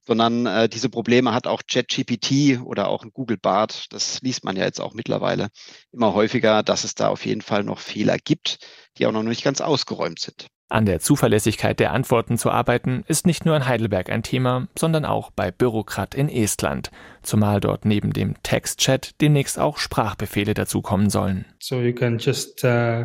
sondern 0.07 0.47
äh, 0.47 0.69
diese 0.69 0.89
Probleme 0.89 1.35
hat 1.35 1.47
auch 1.47 1.63
ChatGPT 1.69 2.61
oder 2.63 2.89
auch 2.89 3.03
ein 3.05 3.11
Google 3.13 3.39
Bart. 3.39 3.87
Das 3.91 4.21
liest 4.23 4.45
man 4.45 4.57
ja 4.57 4.65
jetzt 4.65 4.81
auch 4.81 4.95
mittlerweile 4.95 5.49
immer 5.93 6.15
häufiger, 6.15 6.63
dass 6.63 6.85
es 6.85 6.95
da 6.95 7.09
auf 7.09 7.27
jeden 7.27 7.43
Fall 7.43 7.65
noch 7.65 7.81
Fehler 7.81 8.17
gibt, 8.19 8.59
die 8.99 9.07
auch 9.07 9.13
noch 9.13 9.23
nicht 9.23 9.45
ganz 9.45 9.61
ausgeräumt 9.61 10.21
sind. 10.21 10.47
An 10.69 10.85
der 10.85 10.99
Zuverlässigkeit 10.99 11.79
der 11.79 11.93
Antworten 11.93 12.39
zu 12.39 12.51
arbeiten, 12.51 13.05
ist 13.07 13.25
nicht 13.25 13.45
nur 13.45 13.57
in 13.57 13.67
Heidelberg 13.67 14.11
ein 14.11 14.25
Thema, 14.25 14.67
sondern 14.77 15.05
auch 15.05 15.31
bei 15.31 15.53
Bürokrat 15.53 16.17
in 16.17 16.29
Estland, 16.29 16.91
zumal 17.23 17.61
dort 17.61 17.85
neben 17.85 18.13
dem 18.13 18.43
Textchat 18.43 19.21
demnächst 19.21 19.61
auch 19.61 19.79
Sprachbefehle 19.79 20.55
dazukommen 20.55 21.09
sollen. 21.09 21.47
So 21.61 21.81
you 21.81 21.95
can 21.95 22.19
just 22.19 22.65
uh 22.65 23.05